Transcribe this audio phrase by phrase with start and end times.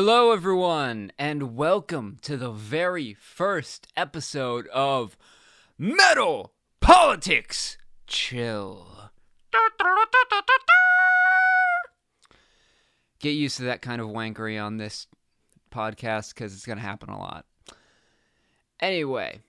[0.00, 5.16] Hello, everyone, and welcome to the very first episode of
[5.76, 9.10] Metal Politics Chill.
[13.18, 15.08] Get used to that kind of wankery on this
[15.72, 17.44] podcast because it's going to happen a lot.
[18.78, 19.40] Anyway,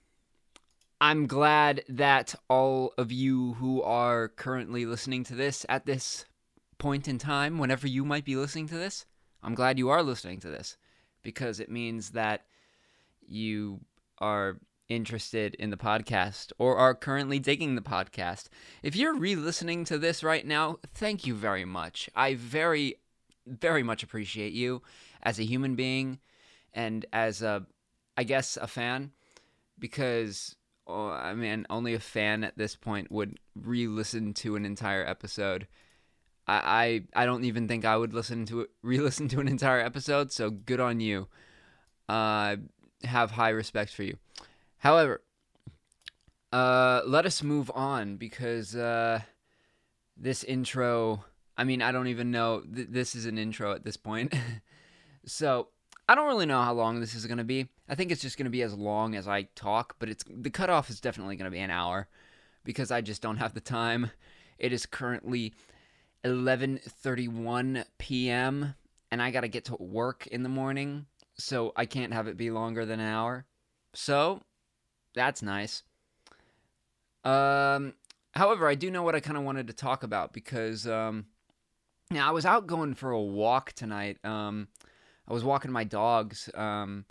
[1.00, 6.24] I'm glad that all of you who are currently listening to this at this
[6.76, 9.06] point in time, whenever you might be listening to this,
[9.42, 10.76] I'm glad you are listening to this
[11.22, 12.46] because it means that
[13.26, 13.80] you
[14.18, 14.58] are
[14.88, 18.48] interested in the podcast or are currently digging the podcast.
[18.82, 22.10] If you're re listening to this right now, thank you very much.
[22.14, 22.96] I very,
[23.46, 24.82] very much appreciate you
[25.22, 26.18] as a human being
[26.74, 27.66] and as a,
[28.16, 29.12] I guess, a fan
[29.78, 30.56] because.
[30.86, 35.06] Oh, I mean, only a fan at this point would re listen to an entire
[35.06, 35.68] episode
[36.50, 39.80] I, I, I don't even think I would listen to it, re-listen to an entire
[39.80, 40.32] episode.
[40.32, 41.28] So good on you.
[42.08, 42.56] Uh,
[43.04, 44.16] have high respect for you.
[44.78, 45.22] However,
[46.52, 49.20] uh, let us move on because uh,
[50.16, 51.24] this intro.
[51.56, 52.62] I mean, I don't even know.
[52.62, 54.34] Th- this is an intro at this point.
[55.24, 55.68] so
[56.08, 57.68] I don't really know how long this is going to be.
[57.88, 60.50] I think it's just going to be as long as I talk, but it's the
[60.50, 62.08] cutoff is definitely going to be an hour
[62.64, 64.10] because I just don't have the time.
[64.58, 65.54] It is currently
[66.24, 68.74] 11:31 p.m.
[69.10, 71.06] and I got to get to work in the morning,
[71.38, 73.46] so I can't have it be longer than an hour.
[73.94, 74.42] So,
[75.14, 75.82] that's nice.
[77.24, 77.94] Um
[78.32, 81.26] however, I do know what I kind of wanted to talk about because um
[82.10, 84.18] now I was out going for a walk tonight.
[84.24, 84.68] Um
[85.28, 87.04] I was walking my dogs um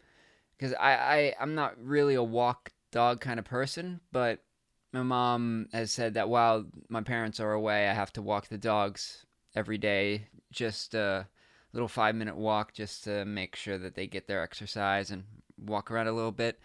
[0.60, 4.44] cuz I I I'm not really a walk dog kind of person, but
[4.92, 8.58] my mom has said that while my parents are away, I have to walk the
[8.58, 10.28] dogs every day.
[10.52, 11.28] Just a
[11.73, 15.23] little five minute walk just to make sure that they get their exercise and
[15.58, 16.60] walk around a little bit.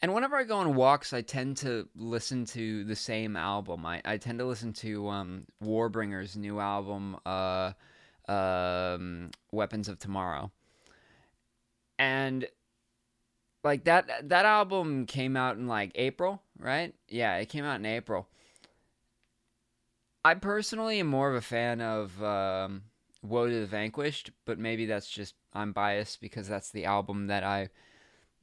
[0.00, 3.84] And whenever I go on walks, I tend to listen to the same album.
[3.84, 7.72] I, I tend to listen to um, Warbringer's new album, uh,
[8.28, 10.52] um, Weapons of Tomorrow.
[11.98, 12.46] And
[13.64, 16.94] like that that album came out in like April, right?
[17.08, 18.28] Yeah, it came out in April.
[20.24, 22.82] I personally am more of a fan of um,
[23.22, 27.44] "Woe to the Vanquished," but maybe that's just I'm biased because that's the album that
[27.44, 27.70] I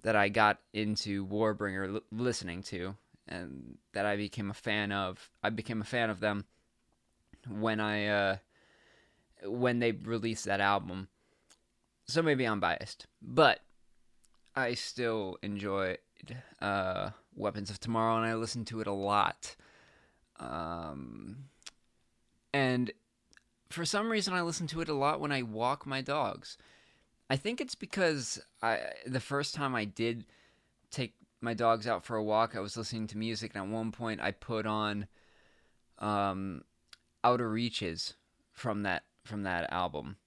[0.03, 2.96] that I got into Warbringer l- listening to,
[3.28, 5.30] and that I became a fan of.
[5.44, 6.46] I became a fan of them
[7.47, 8.38] when I uh,
[9.46, 11.09] when they released that album.
[12.08, 13.59] So maybe I'm biased, but
[14.56, 15.97] I still enjoy
[16.62, 19.56] uh, Weapons of Tomorrow, and I listen to it a lot.
[20.40, 21.46] Um,
[22.53, 22.91] and
[23.69, 26.57] for some reason, I listen to it a lot when I walk my dogs.
[27.29, 30.25] I think it's because I the first time I did
[30.91, 33.91] take my dogs out for a walk, I was listening to music, and at one
[33.91, 35.07] point I put on
[36.00, 36.63] um,
[37.23, 38.13] "Outer Reaches"
[38.53, 40.17] from that from that album,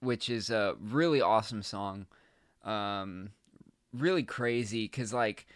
[0.00, 2.06] which is a really awesome song.
[2.64, 3.30] Um,
[3.92, 5.46] really crazy because like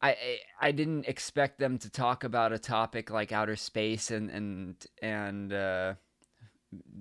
[0.00, 4.86] I I didn't expect them to talk about a topic like outer space and and
[5.02, 5.94] and uh,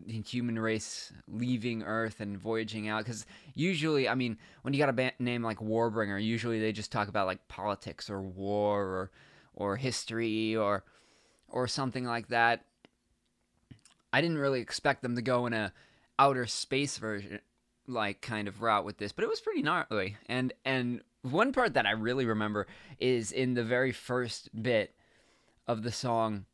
[0.07, 4.93] human race leaving Earth and voyaging out because usually I mean when you got a
[4.93, 9.11] ba- name like Warbringer usually they just talk about like politics or war or
[9.53, 10.83] or history or
[11.49, 12.63] or something like that.
[14.11, 15.73] I didn't really expect them to go in a
[16.17, 17.39] outer space version
[17.87, 20.17] like kind of route with this, but it was pretty gnarly.
[20.27, 21.01] And and
[21.31, 22.67] one part that I really remember
[22.99, 24.95] is in the very first bit
[25.67, 26.45] of the song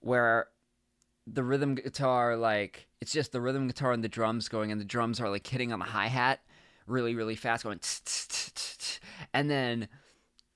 [0.00, 0.48] where
[1.26, 4.84] the rhythm guitar like it's just the rhythm guitar and the drums going and the
[4.84, 6.40] drums are like hitting on the hi-hat
[6.86, 7.80] really really fast going
[9.32, 9.88] and then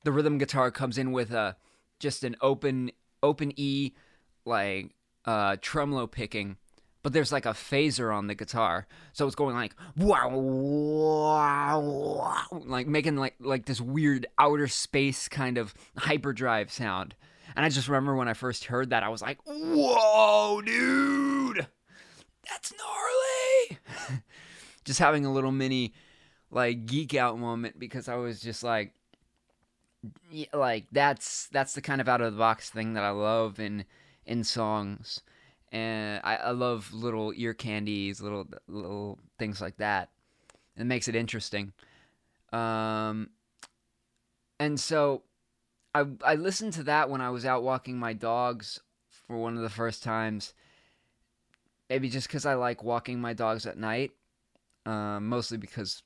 [0.04, 1.56] the rhythm guitar comes in with a
[1.98, 2.90] just an open
[3.22, 3.92] open E
[4.44, 6.56] like uh tremolo picking
[7.02, 12.62] but there's like a phaser on the guitar, so it's going like wow, wow, wow,
[12.66, 17.14] like making like like this weird outer space kind of hyperdrive sound.
[17.56, 21.66] And I just remember when I first heard that, I was like, "Whoa, dude,
[22.48, 24.22] that's gnarly!"
[24.84, 25.94] just having a little mini
[26.50, 28.92] like geek out moment because I was just like,
[30.52, 33.84] like that's that's the kind of out of the box thing that I love in
[34.26, 35.22] in songs
[35.72, 40.10] and I, I love little ear candies, little little things like that.
[40.76, 41.72] It makes it interesting.
[42.52, 43.30] Um,
[44.58, 45.22] and so
[45.94, 48.80] I I listened to that when I was out walking my dogs
[49.10, 50.54] for one of the first times.
[51.90, 54.12] Maybe just because I like walking my dogs at night,
[54.84, 56.02] uh, mostly because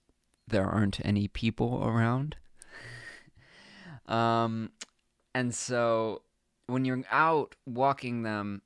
[0.47, 2.37] there aren't any people around.
[4.07, 4.71] um,
[5.35, 6.23] and so
[6.69, 8.63] when you're out walking them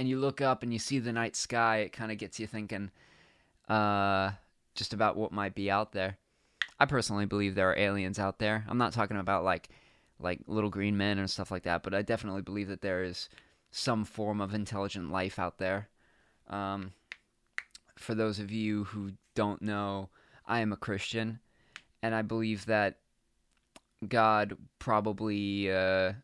[0.00, 2.46] and you look up and you see the night sky, it kind of gets you
[2.46, 2.90] thinking
[3.68, 4.30] uh,
[4.74, 6.16] just about what might be out there.
[6.78, 8.64] I personally believe there are aliens out there.
[8.66, 9.68] I'm not talking about like
[10.18, 13.28] like little green men and stuff like that, but I definitely believe that there is
[13.72, 15.90] some form of intelligent life out there.
[16.48, 16.94] Um,
[17.94, 20.08] for those of you who don't know,
[20.46, 21.40] I am a Christian,
[22.02, 22.96] and I believe that
[24.08, 26.14] God probably uh,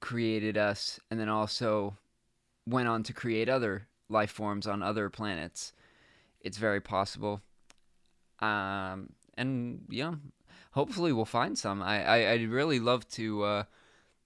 [0.00, 1.96] created us and then also
[2.66, 5.72] went on to create other life forms on other planets.
[6.40, 7.42] It's very possible.
[8.40, 10.14] Um, and yeah,
[10.72, 11.82] hopefully we'll find some.
[11.82, 13.62] I, I I'd really love to uh,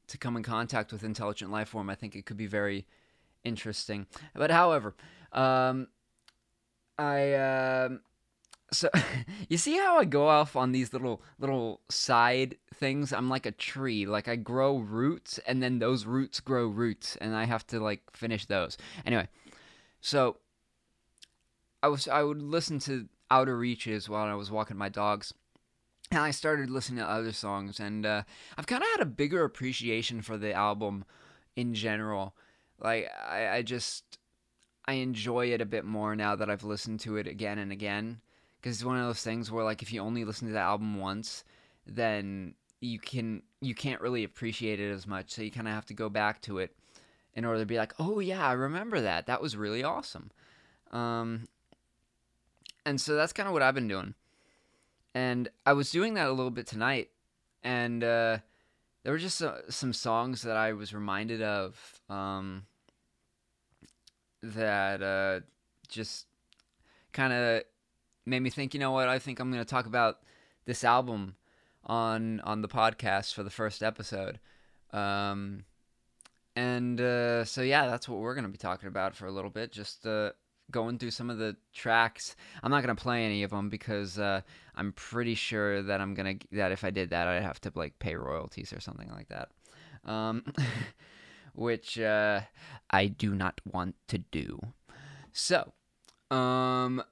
[0.08, 1.90] to come in contact with intelligent life form.
[1.90, 2.86] I think it could be very
[3.44, 4.06] interesting.
[4.34, 4.94] But however,
[5.32, 5.88] um,
[6.98, 8.00] I um,
[8.72, 8.90] so
[9.48, 13.12] you see how I go off on these little little side things?
[13.12, 14.06] I'm like a tree.
[14.06, 18.02] Like I grow roots and then those roots grow roots and I have to like
[18.12, 18.76] finish those.
[19.06, 19.28] Anyway,
[20.00, 20.38] so
[21.82, 25.32] I was I would listen to Outer Reaches while I was walking my dogs.
[26.10, 28.22] And I started listening to other songs and uh,
[28.56, 31.04] I've kind of had a bigger appreciation for the album
[31.54, 32.34] in general.
[32.80, 34.18] Like I, I just
[34.86, 38.22] I enjoy it a bit more now that I've listened to it again and again
[38.68, 40.98] because it's one of those things where like if you only listen to the album
[40.98, 41.42] once,
[41.86, 45.30] then you can you can't really appreciate it as much.
[45.30, 46.76] So you kind of have to go back to it
[47.34, 49.26] in order to be like, oh yeah, I remember that.
[49.26, 50.30] That was really awesome.
[50.90, 51.48] Um,
[52.84, 54.12] and so that's kind of what I've been doing.
[55.14, 57.08] And I was doing that a little bit tonight,
[57.62, 58.38] and uh,
[59.02, 62.66] there were just uh, some songs that I was reminded of um,
[64.42, 65.40] that uh,
[65.88, 66.26] just
[67.14, 67.62] kind of
[68.28, 69.08] made me think, you know what?
[69.08, 70.20] I think I'm going to talk about
[70.64, 71.36] this album
[71.84, 74.38] on on the podcast for the first episode.
[74.92, 75.64] Um,
[76.56, 79.50] and uh, so yeah, that's what we're going to be talking about for a little
[79.50, 79.72] bit.
[79.72, 80.32] Just uh,
[80.70, 82.36] going through some of the tracks.
[82.62, 84.42] I'm not going to play any of them because uh,
[84.74, 87.98] I'm pretty sure that I'm gonna that if I did that, I'd have to like
[87.98, 89.48] pay royalties or something like that.
[90.04, 90.44] Um,
[91.54, 92.40] which uh,
[92.90, 94.60] I do not want to do.
[95.32, 95.72] So,
[96.30, 97.02] um,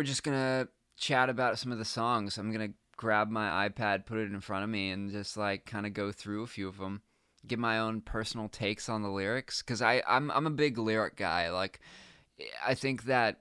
[0.00, 0.66] we're just gonna
[0.96, 2.38] chat about some of the songs.
[2.38, 5.84] I'm gonna grab my iPad, put it in front of me, and just like kind
[5.84, 7.02] of go through a few of them,
[7.46, 9.60] give my own personal takes on the lyrics.
[9.60, 11.50] Cause I I'm I'm a big lyric guy.
[11.50, 11.80] Like,
[12.66, 13.40] I think that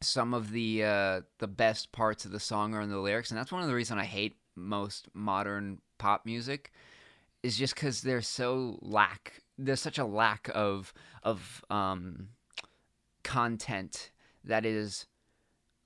[0.00, 3.38] some of the uh, the best parts of the song are in the lyrics, and
[3.38, 6.72] that's one of the reasons I hate most modern pop music.
[7.44, 9.40] Is just because there's so lack.
[9.56, 12.30] There's such a lack of of um,
[13.22, 14.10] content
[14.42, 15.06] that is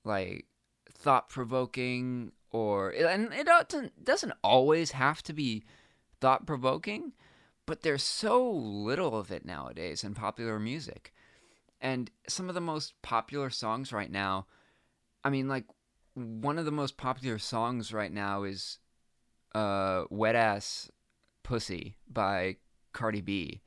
[0.05, 0.45] like
[0.91, 5.63] thought provoking or and it doesn't doesn't always have to be
[6.21, 7.13] thought provoking,
[7.65, 11.13] but there's so little of it nowadays in popular music.
[11.81, 14.47] And some of the most popular songs right now,
[15.23, 15.65] I mean like
[16.13, 18.79] one of the most popular songs right now is
[19.53, 20.89] uh Wet Ass
[21.43, 22.57] Pussy by
[22.93, 23.61] Cardi B.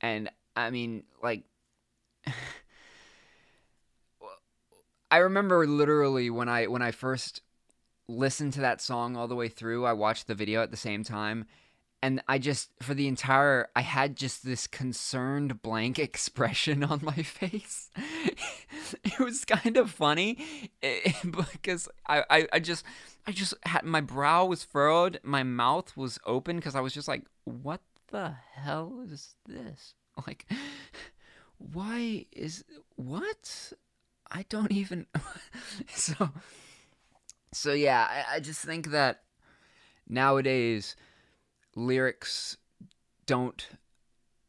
[0.00, 1.44] And I mean like
[5.10, 7.42] I remember literally when I when I first
[8.08, 11.04] listened to that song all the way through, I watched the video at the same
[11.04, 11.46] time
[12.02, 17.22] and I just for the entire I had just this concerned blank expression on my
[17.22, 17.90] face.
[19.04, 20.70] it was kind of funny
[21.22, 22.84] because I, I, I just
[23.26, 27.08] I just had my brow was furrowed, my mouth was open because I was just
[27.08, 29.94] like, what the hell is this?
[30.26, 30.46] Like
[31.58, 32.64] why is
[32.96, 33.72] what?
[34.30, 35.06] I don't even.
[35.88, 36.30] so,
[37.52, 39.22] so yeah, I, I just think that
[40.08, 40.96] nowadays
[41.74, 42.56] lyrics
[43.26, 43.68] don't.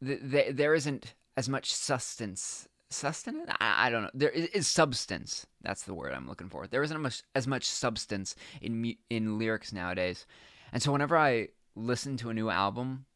[0.04, 2.68] Th- th- there isn't as much sustenance.
[2.90, 3.50] Sustenance?
[3.60, 4.10] I, I don't know.
[4.14, 5.46] There is, is, substance.
[5.62, 6.66] That's the word I'm looking for.
[6.66, 10.26] There isn't much, as much substance in in lyrics nowadays,
[10.72, 13.06] and so whenever I listen to a new album,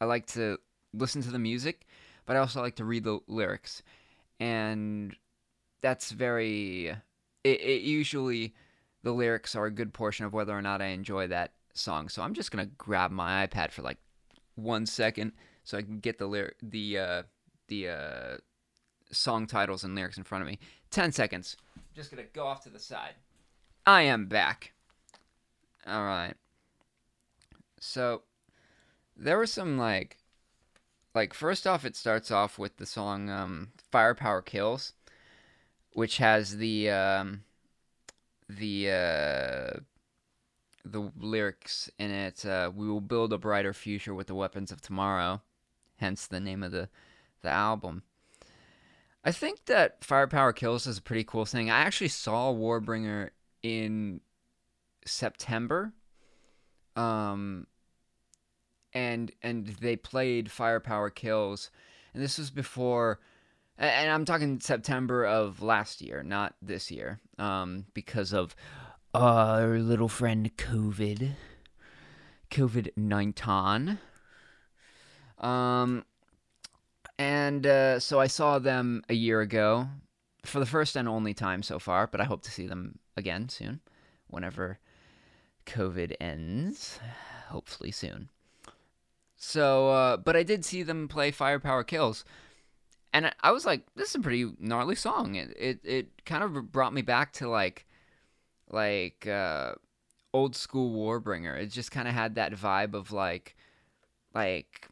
[0.00, 0.58] I like to
[0.92, 1.86] listen to the music,
[2.26, 3.82] but I also like to read the lyrics.
[4.40, 5.14] And
[5.82, 6.96] that's very
[7.44, 8.54] it, it usually
[9.02, 12.08] the lyrics are a good portion of whether or not I enjoy that song.
[12.08, 13.98] So I'm just gonna grab my iPad for like
[14.54, 15.32] one second
[15.64, 17.22] so I can get the lyric the uh,
[17.68, 18.36] the uh,
[19.10, 20.58] song titles and lyrics in front of me.
[20.90, 21.56] Ten seconds.
[21.76, 23.14] I'm just gonna go off to the side.
[23.84, 24.72] I am back.
[25.86, 26.34] All right.
[27.80, 28.22] So
[29.16, 30.18] there were some like
[31.14, 34.92] like first off it starts off with the song um, Firepower Kills
[35.94, 37.44] which has the um,
[38.48, 39.80] the uh,
[40.84, 42.44] the lyrics in it.
[42.44, 45.42] Uh, we will build a brighter future with the weapons of tomorrow,
[45.96, 46.88] hence the name of the
[47.42, 48.02] the album.
[49.24, 51.70] I think that Firepower Kills is a pretty cool thing.
[51.70, 53.30] I actually saw Warbringer
[53.62, 54.20] in
[55.04, 55.92] September.
[56.96, 57.66] Um
[58.92, 61.70] and and they played Firepower Kills.
[62.12, 63.20] And this was before
[63.86, 67.20] and I'm talking September of last year, not this year.
[67.38, 68.54] Um because of
[69.14, 71.32] our little friend COVID.
[72.50, 73.98] COVID 19.
[75.38, 76.04] Um
[77.18, 79.86] and uh, so I saw them a year ago
[80.44, 83.48] for the first and only time so far, but I hope to see them again
[83.48, 83.80] soon,
[84.28, 84.78] whenever
[85.66, 86.98] COVID ends.
[87.48, 88.30] Hopefully soon.
[89.36, 92.24] So, uh, but I did see them play Firepower Kills.
[93.12, 95.34] And I was like, this is a pretty gnarly song.
[95.34, 97.86] It it, it kind of brought me back to like
[98.70, 99.74] like uh,
[100.32, 101.56] old school Warbringer.
[101.60, 103.56] It just kind of had that vibe of like
[104.34, 104.88] like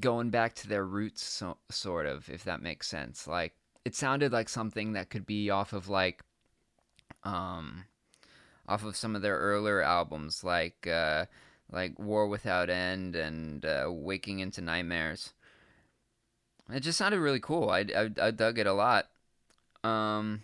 [0.00, 3.26] going back to their roots, so, sort of, if that makes sense.
[3.26, 3.54] Like
[3.84, 6.22] it sounded like something that could be off of like,
[7.24, 7.84] um,
[8.66, 11.26] off of some of their earlier albums, like uh,
[11.70, 15.34] like War Without End and uh, Waking into Nightmares.
[16.70, 17.70] It just sounded really cool.
[17.70, 19.08] I, I, I dug it a lot.
[19.84, 20.42] Um,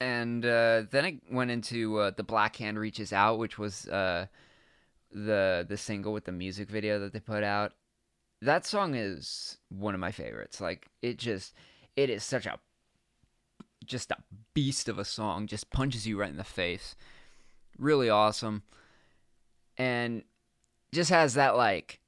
[0.00, 4.26] and uh, then it went into uh, the Black Hand Reaches Out, which was uh,
[5.12, 7.72] the the single with the music video that they put out.
[8.40, 10.60] That song is one of my favorites.
[10.60, 11.54] Like it just
[11.96, 12.58] it is such a
[13.84, 14.16] just a
[14.54, 15.46] beast of a song.
[15.46, 16.94] Just punches you right in the face.
[17.78, 18.62] Really awesome.
[19.76, 20.22] And
[20.92, 21.99] just has that like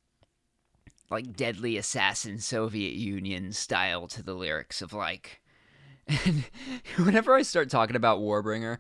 [1.12, 5.40] like deadly assassin Soviet Union style to the lyrics of like
[6.08, 6.44] and
[6.96, 8.78] whenever I start talking about Warbringer,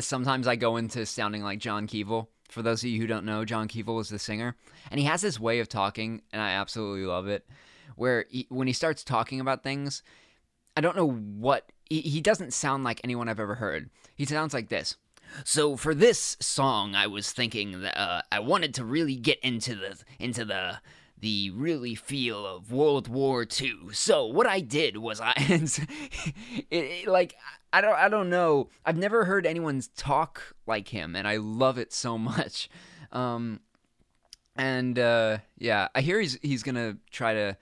[0.00, 3.44] sometimes I go into sounding like John Kevill for those of you who don't know,
[3.44, 4.56] John Kevill is the singer,
[4.90, 7.46] and he has this way of talking, and I absolutely love it.
[7.96, 10.02] Where he, when he starts talking about things,
[10.76, 13.90] I don't know what he, he doesn't sound like anyone I've ever heard.
[14.14, 14.96] He sounds like this.
[15.44, 19.74] So for this song, I was thinking that uh, I wanted to really get into
[19.74, 20.80] the into the
[21.26, 23.88] the really feel of World War II.
[23.90, 25.82] So what I did was I, it,
[26.70, 27.34] it, like
[27.72, 28.68] I don't I don't know.
[28.84, 32.70] I've never heard anyone talk like him, and I love it so much.
[33.10, 33.58] Um,
[34.54, 37.56] and uh, yeah, I hear he's he's gonna try to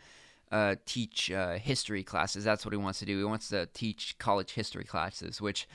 [0.52, 2.44] uh, teach uh, history classes.
[2.44, 3.16] That's what he wants to do.
[3.16, 5.66] He wants to teach college history classes, which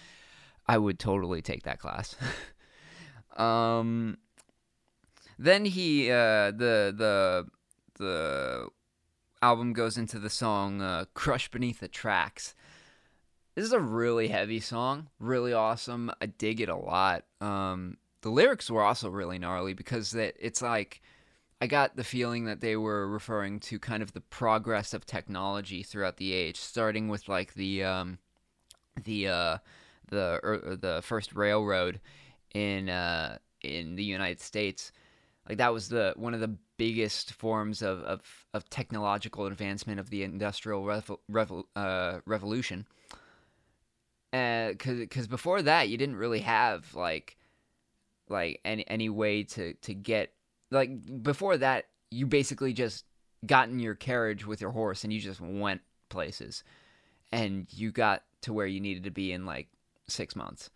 [0.67, 2.15] I would totally take that class.
[3.35, 4.19] um,
[5.39, 7.47] then he uh, the the
[7.99, 8.67] the
[9.41, 12.55] album goes into the song uh, "Crush Beneath the Tracks."
[13.55, 16.11] This is a really heavy song, really awesome.
[16.21, 17.25] I dig it a lot.
[17.41, 21.01] Um, the lyrics were also really gnarly because that it's like
[21.61, 25.83] I got the feeling that they were referring to kind of the progress of technology
[25.83, 28.17] throughout the age, starting with like the um,
[29.03, 29.57] the uh,
[30.09, 31.99] the er, the first railroad
[32.53, 34.91] in uh, in the United States.
[35.47, 38.21] Like that was the one of the biggest forms of, of,
[38.53, 42.87] of technological advancement of the industrial revo- revo- uh, revolution.
[44.31, 47.35] Because uh, because before that you didn't really have like
[48.29, 50.33] like any any way to to get
[50.71, 53.05] like before that you basically just
[53.45, 56.63] got in your carriage with your horse and you just went places.
[57.31, 59.67] And you got to where you needed to be in like
[60.07, 60.69] six months.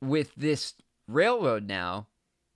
[0.00, 0.74] With this
[1.06, 2.06] railroad now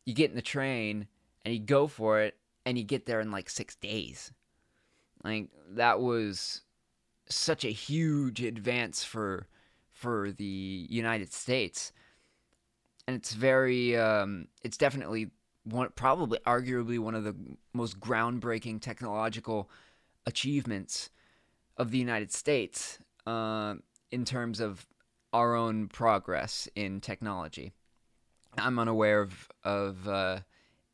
[0.06, 1.08] you get in the train
[1.44, 4.32] and you go for it and you get there in like six days
[5.24, 6.62] like that was
[7.28, 9.46] such a huge advance for
[9.90, 11.92] for the United States,
[13.06, 15.30] and it's very, um, it's definitely
[15.62, 17.34] one, probably arguably one of the
[17.72, 19.70] most groundbreaking technological
[20.26, 21.10] achievements
[21.76, 23.74] of the United States uh,
[24.10, 24.86] in terms of
[25.32, 27.72] our own progress in technology.
[28.58, 30.40] I'm unaware of of uh,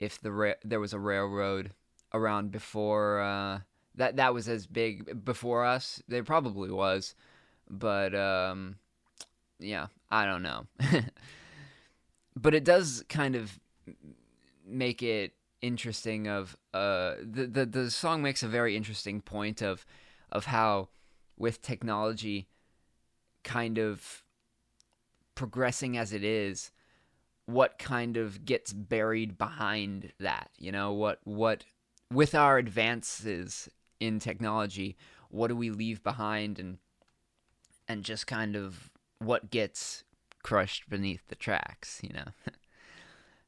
[0.00, 1.72] if the ra- there was a railroad
[2.12, 3.60] around before uh,
[3.94, 6.02] that that was as big before us.
[6.08, 7.14] There probably was,
[7.68, 8.76] but um,
[9.58, 10.66] yeah, I don't know.
[12.36, 13.60] but it does kind of
[14.66, 19.84] make it interesting of uh the, the the song makes a very interesting point of
[20.32, 20.88] of how
[21.36, 22.48] with technology
[23.44, 24.22] kind of
[25.34, 26.70] progressing as it is
[27.52, 31.64] what kind of gets buried behind that you know what what
[32.12, 34.96] with our advances in technology
[35.30, 36.78] what do we leave behind and
[37.88, 40.04] and just kind of what gets
[40.42, 42.26] crushed beneath the tracks, you know.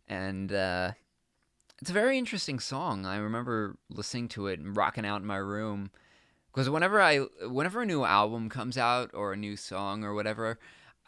[0.08, 0.92] and uh,
[1.80, 3.06] it's a very interesting song.
[3.06, 5.90] I remember listening to it and rocking out in my room
[6.52, 10.58] because whenever I whenever a new album comes out or a new song or whatever,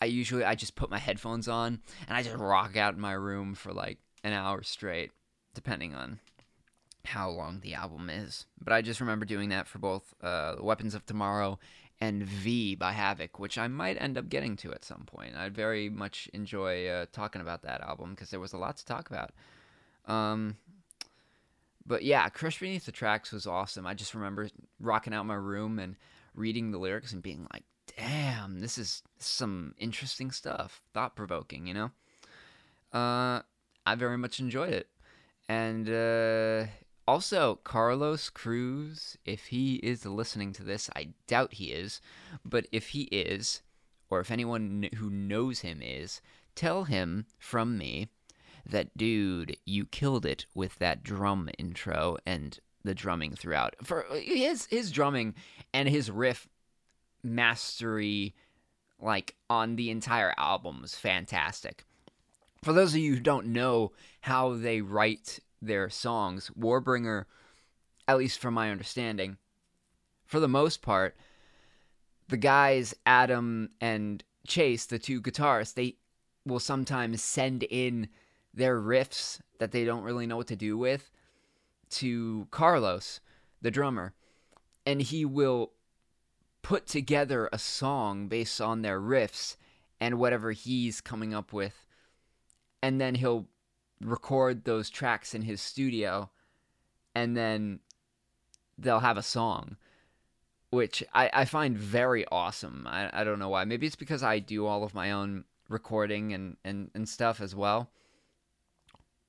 [0.01, 3.13] I usually I just put my headphones on and I just rock out in my
[3.13, 5.13] room for like an hour straight,
[5.55, 6.19] depending on
[7.05, 8.47] how long the album is.
[8.63, 11.59] But I just remember doing that for both uh, Weapons of Tomorrow
[12.01, 15.37] and V by Havok, which I might end up getting to at some point.
[15.37, 18.85] I'd very much enjoy uh, talking about that album because there was a lot to
[18.85, 19.31] talk about.
[20.07, 20.57] Um,
[21.87, 23.87] but yeah, Crush Beneath the Tracks was awesome.
[23.87, 24.49] I just remember
[24.81, 25.97] rocking out my room and
[26.35, 27.65] reading the lyrics and being like,
[27.97, 31.91] damn, this is some interesting stuff, thought provoking, you know?
[32.93, 33.43] Uh,
[33.87, 34.89] I very much enjoyed it.
[35.49, 36.67] And uh,
[37.07, 42.01] also, Carlos Cruz, if he is listening to this, I doubt he is,
[42.45, 43.63] but if he is,
[44.09, 46.21] or if anyone who knows him is,
[46.55, 48.09] tell him from me
[48.65, 53.75] that, dude, you killed it with that drum intro and the drumming throughout.
[53.83, 55.35] For his his drumming
[55.73, 56.49] and his riff
[57.25, 58.35] mastery,
[59.01, 61.85] like on the entire album, was fantastic.
[62.63, 66.51] For those of you who don't know how they write their songs.
[66.59, 67.25] Warbringer,
[68.07, 69.37] at least from my understanding,
[70.27, 71.17] for the most part,
[72.29, 75.97] the guys, Adam and Chase, the two guitarists, they
[76.47, 78.09] will sometimes send in
[78.53, 81.11] their riffs that they don't really know what to do with
[81.91, 83.21] to Carlos,
[83.63, 84.15] the drummer,
[84.87, 85.73] and he will
[86.65, 89.57] put together a song based on their riffs
[90.01, 91.87] and whatever he's coming up with.
[92.83, 93.47] And then he'll
[94.01, 96.31] record those tracks in his studio
[97.15, 97.81] and then
[98.77, 99.77] they'll have a song
[100.71, 102.89] which I, I find very awesome.
[102.91, 103.65] I, I don't know why.
[103.65, 107.55] Maybe it's because i do all of my own recording and, and, and stuff as
[107.55, 107.91] well.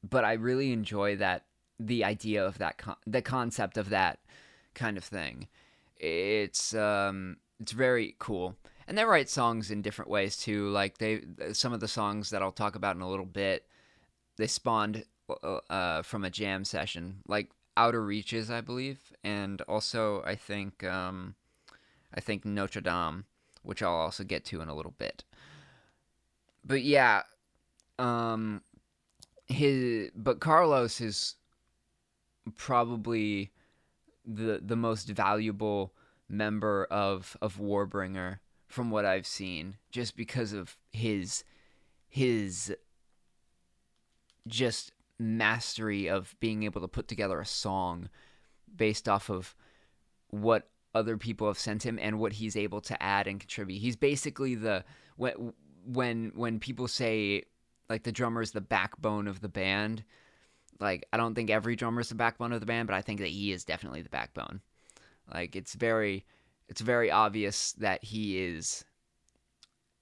[0.09, 1.45] But i really enjoy that
[1.79, 4.19] the idea of that con- the concept of that
[4.73, 5.47] kind of thing
[5.97, 8.55] it's um it's very cool
[8.87, 11.21] and they write songs in different ways too like they
[11.53, 13.65] some of the songs that i'll talk about in a little bit
[14.37, 20.21] they spawned uh, uh, from a jam session, like Outer Reaches, I believe, and also
[20.23, 21.35] I think um,
[22.13, 23.25] I think Notre Dame,
[23.63, 25.23] which I'll also get to in a little bit.
[26.63, 27.23] But yeah,
[27.97, 28.61] um,
[29.47, 31.35] his but Carlos is
[32.55, 33.51] probably
[34.25, 35.93] the the most valuable
[36.27, 41.43] member of of Warbringer from what I've seen, just because of his
[42.07, 42.75] his
[44.47, 48.09] just mastery of being able to put together a song
[48.75, 49.55] based off of
[50.29, 53.79] what other people have sent him and what he's able to add and contribute.
[53.79, 54.83] He's basically the
[55.17, 55.53] when
[55.85, 57.43] when when people say
[57.89, 60.03] like the drummer is the backbone of the band.
[60.79, 63.19] Like I don't think every drummer is the backbone of the band, but I think
[63.19, 64.61] that he is definitely the backbone.
[65.33, 66.25] Like it's very
[66.67, 68.85] it's very obvious that he is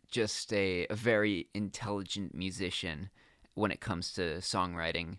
[0.09, 3.09] just a, a very intelligent musician
[3.55, 5.17] when it comes to songwriting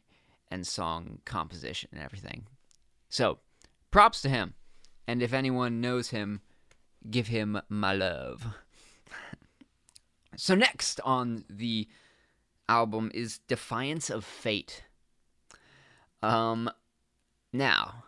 [0.50, 2.46] and song composition and everything.
[3.08, 3.40] So,
[3.90, 4.54] props to him.
[5.06, 6.40] And if anyone knows him,
[7.10, 8.46] give him my love.
[10.36, 11.88] so, next on the
[12.68, 14.84] album is Defiance of Fate.
[16.24, 16.70] Um,
[17.52, 18.04] now,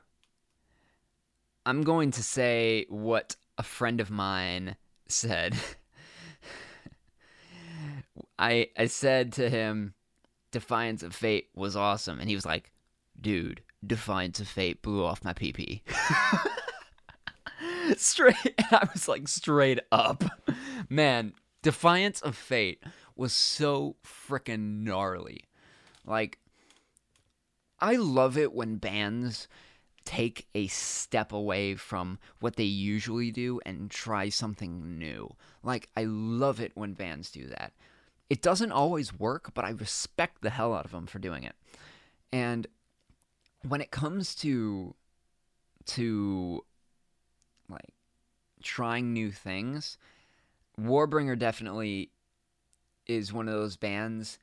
[1.65, 4.77] I'm going to say what a friend of mine
[5.09, 5.55] said.
[8.39, 9.95] I I said to him,
[10.51, 12.19] Defiance of Fate was awesome.
[12.21, 12.73] And he was like,
[13.21, 15.83] dude, Defiance of Fate blew off my PP.
[17.97, 20.25] straight, I was like, straight up.
[20.89, 22.83] Man, Defiance of Fate
[23.15, 25.45] was so freaking gnarly.
[26.05, 26.39] Like,
[27.81, 29.49] I love it when bands
[30.05, 35.35] take a step away from what they usually do and try something new.
[35.63, 37.73] Like, I love it when bands do that.
[38.31, 41.55] It doesn't always work, but I respect the hell out of them for doing it.
[42.33, 42.67] And
[43.69, 44.95] when it comes to
[45.87, 46.65] to
[47.69, 47.95] like
[48.63, 49.99] trying new things,
[50.81, 52.11] Warbringer definitely
[53.07, 54.39] is one of those bands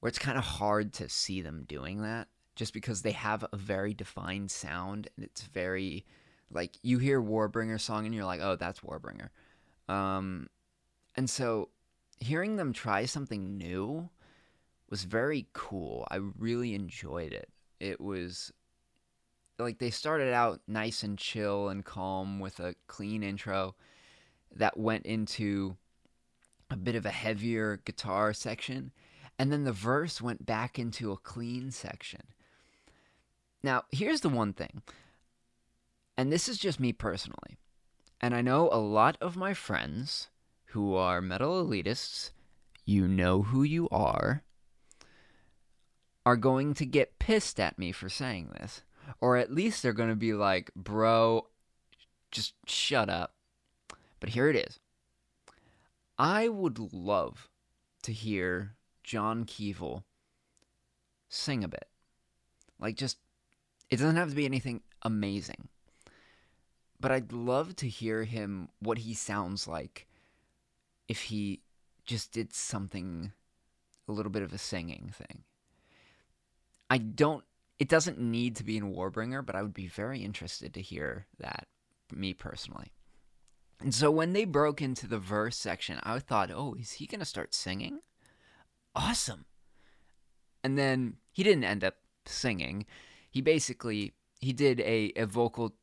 [0.00, 3.56] where it's kind of hard to see them doing that just because they have a
[3.56, 6.04] very defined sound and it's very
[6.50, 9.30] like you hear Warbringer song and you're like, "Oh, that's Warbringer."
[9.88, 10.48] Um
[11.14, 11.70] and so
[12.20, 14.10] hearing them try something new
[14.90, 16.06] was very cool.
[16.10, 17.48] I really enjoyed it.
[17.80, 18.52] It was
[19.58, 23.74] like they started out nice and chill and calm with a clean intro.
[24.54, 25.76] that went into
[26.70, 28.92] a bit of a heavier guitar section,
[29.38, 32.20] and then the verse went back into a clean section.
[33.62, 34.82] Now, here's the one thing,
[36.16, 37.58] and this is just me personally,
[38.20, 40.28] and I know a lot of my friends
[40.66, 42.30] who are metal elitists,
[42.84, 44.42] you know who you are,
[46.24, 48.82] are going to get pissed at me for saying this.
[49.20, 51.48] Or at least they're going to be like, bro,
[52.30, 53.34] just shut up.
[54.20, 54.78] But here it is.
[56.18, 57.48] I would love
[58.04, 60.04] to hear John Kevill
[61.28, 61.88] sing a bit.
[62.78, 63.18] Like, just,
[63.92, 65.68] it doesn't have to be anything amazing.
[66.98, 70.06] But I'd love to hear him, what he sounds like
[71.08, 71.60] if he
[72.06, 73.32] just did something,
[74.08, 75.42] a little bit of a singing thing.
[76.88, 77.44] I don't,
[77.78, 81.26] it doesn't need to be in Warbringer, but I would be very interested to hear
[81.38, 81.66] that,
[82.10, 82.92] me personally.
[83.78, 87.20] And so when they broke into the verse section, I thought, oh, is he going
[87.20, 88.00] to start singing?
[88.94, 89.44] Awesome.
[90.64, 92.86] And then he didn't end up singing.
[93.32, 95.74] He basically he did a, a vocal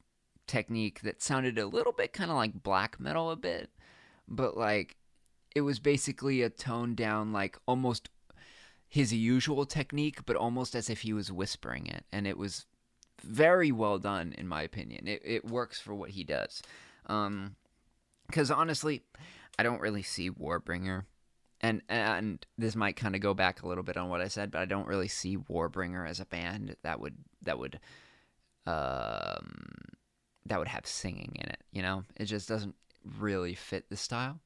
[0.47, 3.69] technique that sounded a little bit kind of like black metal a bit,
[4.27, 4.95] but like
[5.55, 8.09] it was basically a toned down like almost
[8.88, 12.65] his usual technique, but almost as if he was whispering it, and it was
[13.23, 15.07] very well done in my opinion.
[15.07, 16.62] It it works for what he does.
[17.07, 17.55] Um,
[18.27, 19.01] because honestly,
[19.57, 21.05] I don't really see Warbringer,
[21.62, 24.51] and and this might kind of go back a little bit on what I said,
[24.51, 27.80] but I don't really see Warbringer as a band that would that would
[28.65, 29.52] um
[30.45, 31.60] that would have singing in it.
[31.71, 32.75] You know, it just doesn't
[33.17, 34.39] really fit the style.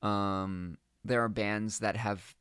[0.00, 2.34] Um, there are bands that have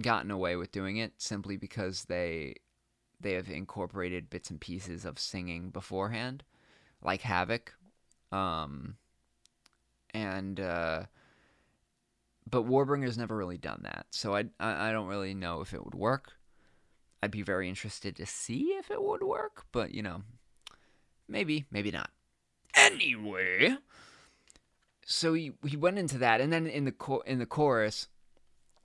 [0.00, 2.56] gotten away with doing it simply because they
[3.20, 6.42] they have incorporated bits and pieces of singing beforehand,
[7.02, 7.68] like Havok.
[8.32, 8.96] Um,
[10.12, 11.04] and uh,
[12.48, 15.84] but Warbringer's never really done that, so I, I I don't really know if it
[15.84, 16.32] would work.
[17.24, 20.22] I'd be very interested to see if it would work, but you know,
[21.26, 22.10] maybe maybe not.
[22.74, 23.76] Anyway,
[25.06, 28.08] so he he went into that, and then in the cho- in the chorus,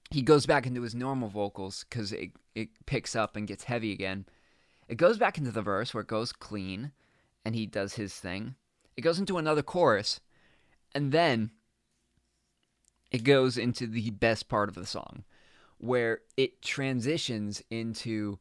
[0.10, 3.92] he goes back into his normal vocals because it it picks up and gets heavy
[3.92, 4.26] again.
[4.88, 6.94] It goes back into the verse where it goes clean,
[7.44, 8.56] and he does his thing.
[8.96, 10.20] It goes into another chorus
[10.94, 11.52] and then
[13.12, 15.24] it goes into the best part of the song
[15.80, 18.38] where it transitions into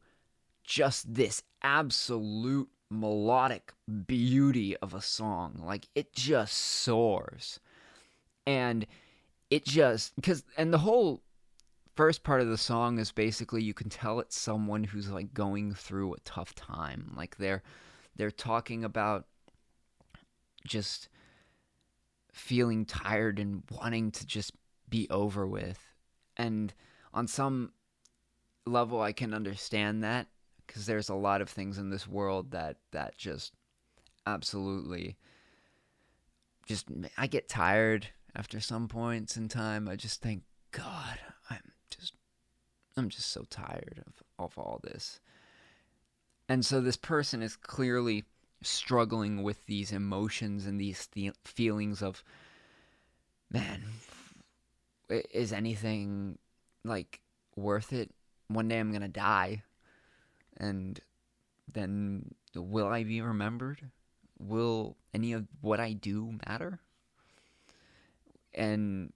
[0.63, 3.73] just this absolute melodic
[4.07, 5.61] beauty of a song.
[5.63, 7.59] Like it just soars.
[8.45, 8.85] And
[9.49, 11.23] it just because and the whole
[11.95, 15.73] first part of the song is basically you can tell it's someone who's like going
[15.73, 17.13] through a tough time.
[17.15, 17.63] Like they're
[18.15, 19.25] they're talking about
[20.65, 21.09] just
[22.31, 24.53] feeling tired and wanting to just
[24.89, 25.79] be over with.
[26.37, 26.73] And
[27.13, 27.71] on some
[28.65, 30.27] level I can understand that
[30.65, 33.53] because there's a lot of things in this world that that just
[34.25, 35.17] absolutely
[36.67, 39.89] just I get tired after some points in time.
[39.89, 41.19] I just think god,
[41.49, 42.13] I'm just
[42.95, 45.19] I'm just so tired of of all this.
[46.47, 48.25] And so this person is clearly
[48.61, 52.23] struggling with these emotions and these th- feelings of
[53.51, 53.83] man
[55.09, 56.37] is anything
[56.83, 57.21] like
[57.55, 58.11] worth it
[58.47, 59.63] one day i'm gonna die.
[60.57, 60.99] And
[61.71, 63.89] then will i be remembered?
[64.39, 66.79] Will any of what i do matter?
[68.53, 69.13] And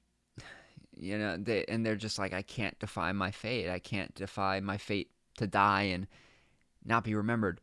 [0.96, 3.70] you know they and they're just like i can't defy my fate.
[3.70, 6.08] I can't defy my fate to die and
[6.86, 7.62] not be remembered.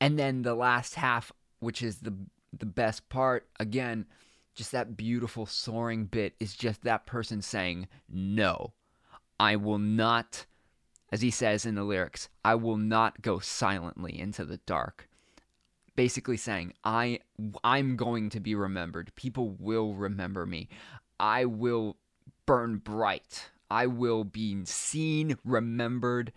[0.00, 2.14] And then the last half, which is the
[2.52, 4.06] the best part, again,
[4.54, 8.72] just that beautiful soaring bit is just that person saying, "No,
[9.38, 10.46] I will not."
[11.12, 15.08] As he says in the lyrics, I will not go silently into the dark.
[15.94, 17.20] Basically saying, I
[17.62, 19.14] I'm going to be remembered.
[19.14, 20.68] People will remember me.
[21.18, 21.96] I will
[22.44, 23.50] burn bright.
[23.70, 26.32] I will be seen, remembered,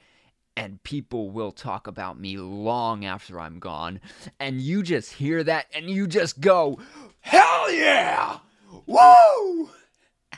[0.55, 3.99] and people will talk about me long after I'm gone.
[4.39, 6.79] And you just hear that and you just go,
[7.21, 8.39] Hell yeah!
[8.85, 9.69] Whoa!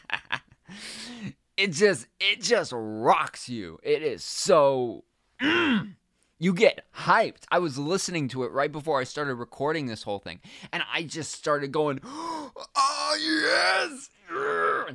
[1.57, 3.79] it just it just rocks you.
[3.83, 5.03] It is so
[5.41, 5.95] mm,
[6.39, 7.43] you get hyped.
[7.51, 10.39] I was listening to it right before I started recording this whole thing,
[10.71, 14.09] and I just started going, "Oh yes!"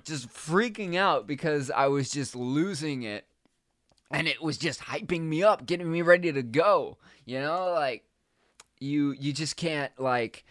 [0.05, 3.27] Just freaking out because I was just losing it
[4.11, 6.99] and it was just hyping me up, getting me ready to go.
[7.25, 8.05] You know, like
[8.79, 10.45] you you just can't like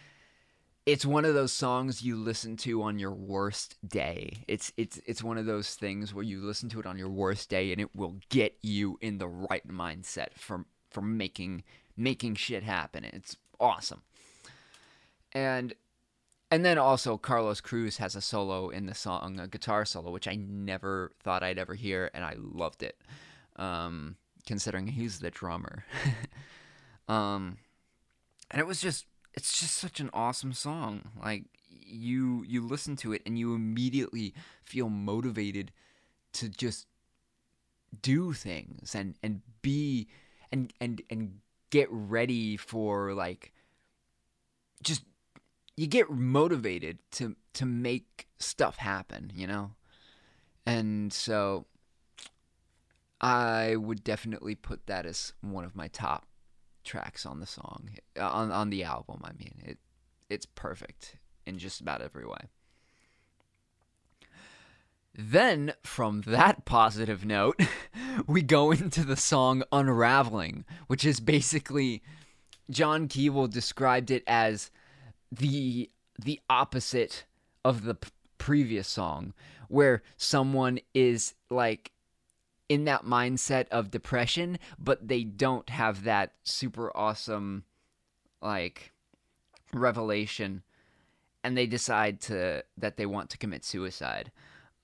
[0.85, 4.43] it's one of those songs you listen to on your worst day.
[4.47, 7.49] It's it's it's one of those things where you listen to it on your worst
[7.49, 11.63] day and it will get you in the right mindset for for making
[11.97, 13.03] making shit happen.
[13.03, 14.03] It's awesome.
[15.31, 15.73] And
[16.51, 20.27] and then also Carlos Cruz has a solo in the song, a guitar solo, which
[20.27, 22.97] I never thought I'd ever hear, and I loved it.
[23.55, 25.85] Um, considering he's the drummer.
[27.07, 27.57] um,
[28.51, 31.11] and it was just it's just such an awesome song.
[31.21, 35.71] Like you you listen to it and you immediately feel motivated
[36.33, 36.87] to just
[38.01, 40.07] do things and and be
[40.51, 43.51] and and and get ready for like
[44.83, 45.03] just
[45.75, 49.71] you get motivated to to make stuff happen, you know?
[50.65, 51.65] And so
[53.21, 56.25] I would definitely put that as one of my top
[56.85, 59.21] tracks on the song on on the album.
[59.23, 59.77] I mean, it
[60.29, 62.49] it's perfect in just about every way.
[65.17, 67.61] Then, from that positive note,
[68.27, 72.03] we go into the song Unraveling, which is basically
[72.69, 74.71] John Kevill described it as
[75.31, 75.89] the
[76.21, 77.25] the opposite
[77.63, 79.33] of the p- previous song
[79.67, 81.91] where someone is like
[82.67, 87.63] in that mindset of depression, but they don't have that super awesome
[88.41, 88.91] like
[89.73, 90.63] revelation
[91.43, 94.31] and they decide to that they want to commit suicide.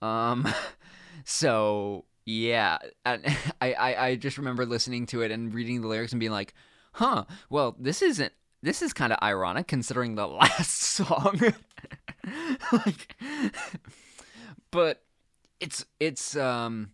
[0.02, 0.48] Um
[1.26, 3.26] so yeah, and
[3.62, 6.54] I, I I just remember listening to it and reading the lyrics and being like,
[6.94, 11.54] "Huh, well, this isn't this is kind of ironic considering the last song."
[12.72, 13.15] like
[14.70, 15.04] but
[15.60, 16.91] it's it's um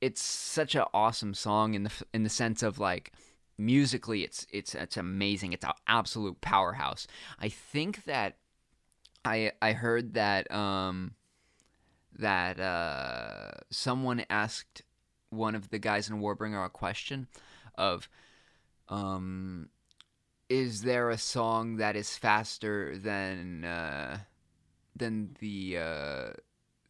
[0.00, 3.12] it's such an awesome song in the in the sense of like
[3.58, 5.52] musically it's it's it's amazing.
[5.52, 7.06] It's an absolute powerhouse.
[7.38, 8.36] I think that
[9.24, 11.12] i i heard that um
[12.18, 14.82] that uh someone asked
[15.30, 17.28] one of the guys in warbringer a question
[17.76, 18.08] of
[18.88, 19.68] um
[20.48, 24.18] is there a song that is faster than uh
[24.96, 26.30] than the uh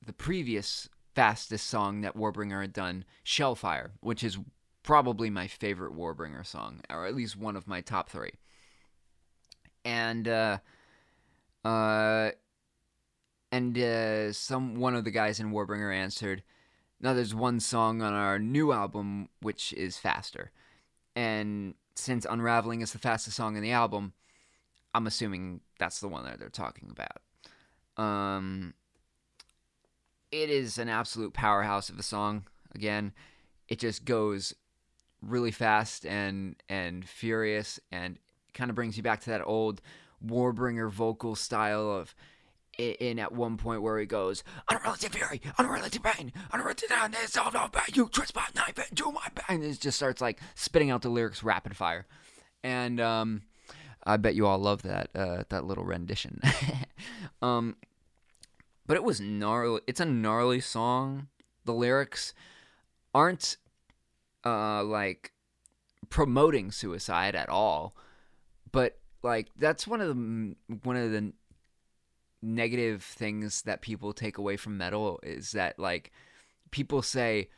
[0.05, 4.39] the previous fastest song that Warbringer had done, Shellfire, which is
[4.83, 8.33] probably my favorite Warbringer song, or at least one of my top three.
[9.85, 10.59] And uh,
[11.65, 12.31] uh,
[13.53, 16.43] and uh, some one of the guys in Warbringer answered,
[17.01, 20.51] "Now there's one song on our new album which is faster."
[21.17, 24.13] And since Unraveling is the fastest song in the album,
[24.95, 28.03] I'm assuming that's the one that they're talking about.
[28.03, 28.75] Um,
[30.33, 32.45] it is an absolute powerhouse of a song.
[32.75, 33.13] Again,
[33.69, 34.55] it just goes
[35.23, 38.19] really fast and and furious and
[38.55, 39.81] kind of brings you back to that old
[40.25, 42.15] Warbringer vocal style of
[42.79, 47.49] in at one point where he goes, Unrelenting fury, unrelenting pain, unrelenting down this all
[47.49, 51.09] about you trespass knife into my back and it just starts like spitting out the
[51.09, 52.07] lyrics rapid fire.
[52.63, 53.43] And um
[54.05, 56.41] I bet you all love that uh, that little rendition.
[57.43, 57.77] um
[58.91, 59.81] but it was gnarly.
[59.87, 61.29] It's a gnarly song.
[61.65, 62.35] The lyrics
[63.15, 63.57] aren't
[64.45, 65.31] uh like
[66.09, 67.95] promoting suicide at all,
[68.73, 71.33] but like that's one of the one of the
[72.43, 76.11] negative things that people take away from metal is that like
[76.73, 77.49] people say,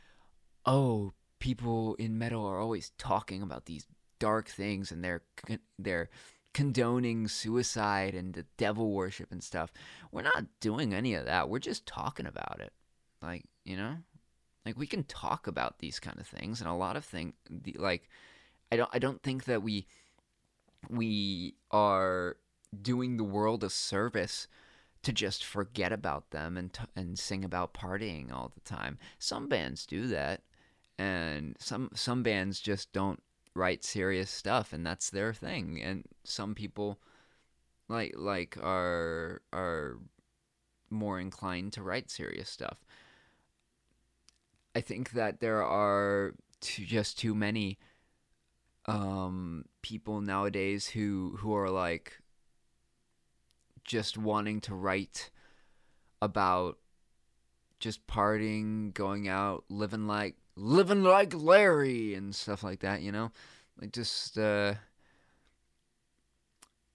[0.66, 3.86] "Oh, people in metal are always talking about these
[4.18, 5.22] dark things and they're
[5.78, 6.10] they're
[6.54, 9.72] condoning suicide and the devil worship and stuff.
[10.10, 11.48] We're not doing any of that.
[11.48, 12.72] We're just talking about it.
[13.22, 13.96] Like, you know?
[14.64, 17.34] Like we can talk about these kind of things and a lot of things
[17.76, 18.08] like
[18.70, 19.86] I don't I don't think that we
[20.88, 22.36] we are
[22.80, 24.46] doing the world a service
[25.02, 28.98] to just forget about them and t- and sing about partying all the time.
[29.18, 30.42] Some bands do that
[30.98, 33.20] and some some bands just don't
[33.54, 36.98] write serious stuff and that's their thing and some people
[37.88, 39.98] like like are are
[40.90, 42.78] more inclined to write serious stuff.
[44.74, 47.78] I think that there are too, just too many
[48.86, 52.20] um people nowadays who who are like
[53.84, 55.30] just wanting to write
[56.20, 56.78] about
[57.78, 63.30] just partying going out living like living like Larry and stuff like that, you know?
[63.80, 64.74] Like just uh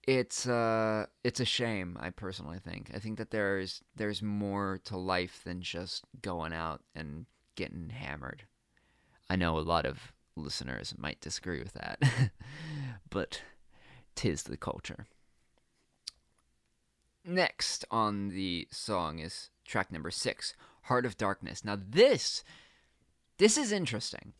[0.06, 2.90] it's uh it's a shame, I personally think.
[2.94, 8.44] I think that there's there's more to life than just going out and getting hammered.
[9.28, 12.00] I know a lot of listeners might disagree with that.
[13.10, 13.42] but
[14.14, 15.06] tis the culture.
[17.24, 21.64] next on the song is track number six, Heart of Darkness.
[21.64, 22.42] Now this
[23.38, 24.32] this is interesting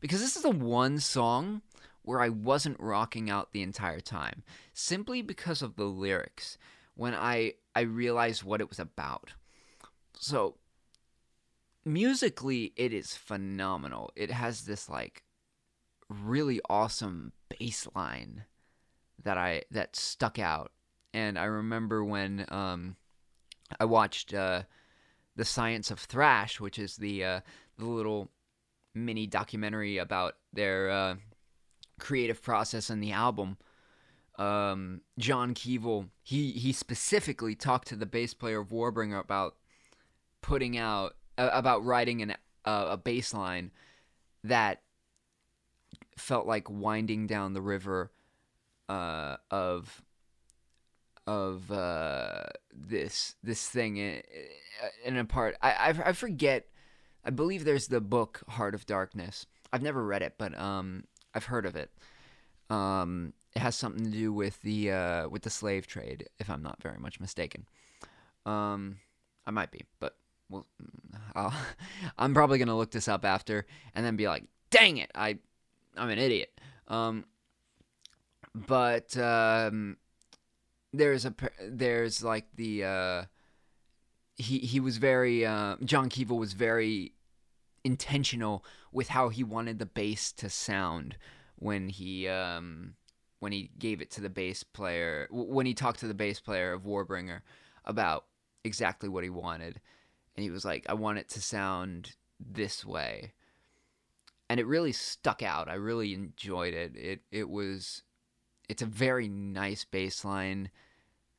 [0.00, 1.62] because this is the one song
[2.02, 6.56] where I wasn't rocking out the entire time simply because of the lyrics
[6.94, 9.34] when I I realized what it was about.
[10.14, 10.56] So
[11.84, 14.10] musically it is phenomenal.
[14.16, 15.22] It has this like
[16.08, 18.44] really awesome bass line
[19.22, 20.72] that I that stuck out.
[21.12, 22.96] And I remember when um
[23.78, 24.62] I watched uh
[25.38, 27.40] The Science of Thrash, which is the uh
[27.78, 28.30] the little
[28.94, 31.14] mini documentary about their uh,
[31.98, 33.56] creative process and the album.
[34.38, 39.56] Um, John Kevill, he he specifically talked to the bass player of Warbringer about
[40.42, 42.32] putting out uh, about writing an
[42.64, 43.72] uh, a bass line
[44.44, 44.82] that
[46.16, 48.12] felt like winding down the river
[48.88, 50.02] uh, of
[51.28, 54.22] of uh, this this thing in,
[55.04, 55.56] in a part.
[55.60, 56.66] I, I I forget
[57.22, 59.46] I believe there's the book Heart of Darkness.
[59.70, 61.90] I've never read it, but um, I've heard of it.
[62.70, 66.62] Um, it has something to do with the uh, with the slave trade, if I'm
[66.62, 67.66] not very much mistaken.
[68.46, 68.96] Um,
[69.46, 70.16] I might be, but
[70.48, 70.64] well,
[71.36, 71.52] i
[72.18, 75.36] am probably gonna look this up after and then be like, "Dang it, I,
[75.94, 77.26] I'm an idiot." Um,
[78.54, 79.98] but um,
[80.92, 81.34] there's a
[81.68, 83.22] there's like the uh,
[84.36, 87.12] he he was very uh, John Kevill was very
[87.84, 91.16] intentional with how he wanted the bass to sound
[91.56, 92.94] when he um,
[93.40, 96.72] when he gave it to the bass player when he talked to the bass player
[96.72, 97.40] of Warbringer
[97.84, 98.24] about
[98.64, 99.80] exactly what he wanted.
[100.36, 103.32] And he was like I want it to sound this way.
[104.50, 105.68] And it really stuck out.
[105.68, 106.96] I really enjoyed it.
[106.96, 108.02] It it was
[108.68, 110.70] it's a very nice bass line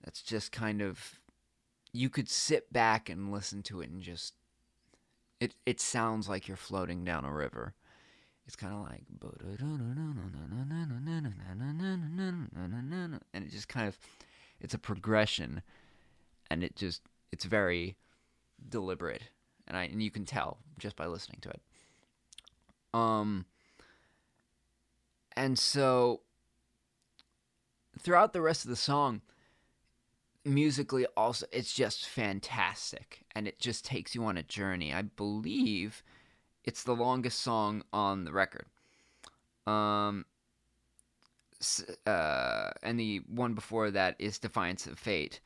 [0.03, 1.19] that's just kind of
[1.91, 4.33] you could sit back and listen to it and just
[5.39, 7.73] it it sounds like you're floating down a river.
[8.45, 9.03] It's kind of like
[13.33, 13.97] and it just kind of
[14.59, 15.61] it's a progression
[16.49, 17.95] and it just it's very
[18.67, 19.23] deliberate
[19.67, 21.61] and I and you can tell just by listening to it.
[22.93, 23.45] Um
[25.35, 26.21] and so
[27.99, 29.21] throughout the rest of the song
[30.45, 34.93] musically also it's just fantastic and it just takes you on a journey.
[34.93, 36.03] I believe
[36.63, 38.65] it's the longest song on the record.
[39.67, 40.25] Um
[42.07, 45.41] uh, and the one before that is defiance of fate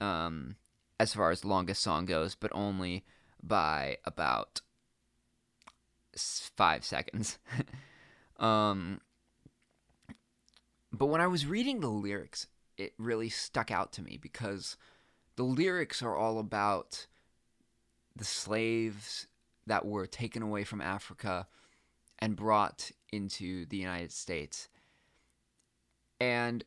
[0.00, 0.56] um
[0.98, 3.04] as far as longest song goes but only
[3.42, 4.60] by about
[6.16, 7.38] five seconds.
[8.38, 9.00] Um
[10.92, 14.76] but when i was reading the lyrics it really stuck out to me because
[15.36, 17.06] the lyrics are all about
[18.16, 19.26] the slaves
[19.66, 21.46] that were taken away from Africa
[22.18, 24.68] and brought into the United States.
[26.20, 26.64] And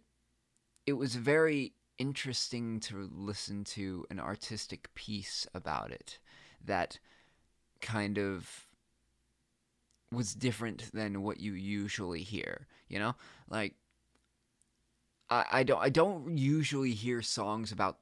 [0.85, 6.19] it was very interesting to listen to an artistic piece about it
[6.63, 6.99] that
[7.81, 8.65] kind of
[10.11, 13.15] was different than what you usually hear, you know?
[13.49, 13.75] Like
[15.29, 17.99] I, I don't I don't usually hear songs about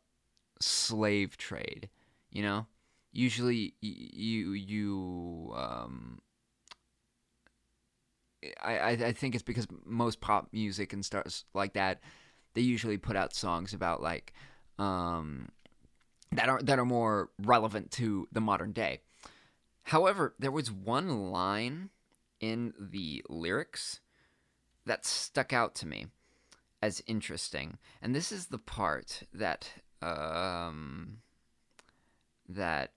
[0.59, 1.89] slave trade.
[2.31, 2.67] You know,
[3.11, 6.19] usually you you um.
[8.61, 12.01] I, I think it's because most pop music and stuff like that,
[12.55, 14.33] they usually put out songs about like,
[14.77, 15.47] um,
[16.33, 18.99] that are that are more relevant to the modern day.
[19.83, 21.89] However, there was one line
[22.41, 24.01] in the lyrics
[24.85, 26.07] that stuck out to me
[26.83, 27.77] as interesting.
[28.01, 31.19] And this is the part that um,
[32.49, 32.91] that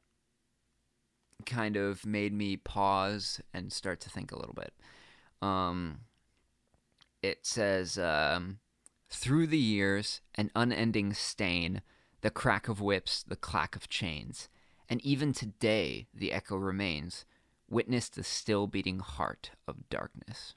[1.45, 4.75] kind of made me pause and start to think a little bit.
[5.41, 6.01] Um,
[7.23, 8.59] it says, um,
[9.09, 11.83] "Through the years, an unending stain,
[12.23, 14.49] the crack of whips, the clack of chains,
[14.89, 17.25] and even today the echo remains."
[17.69, 20.55] Witness the still beating heart of darkness.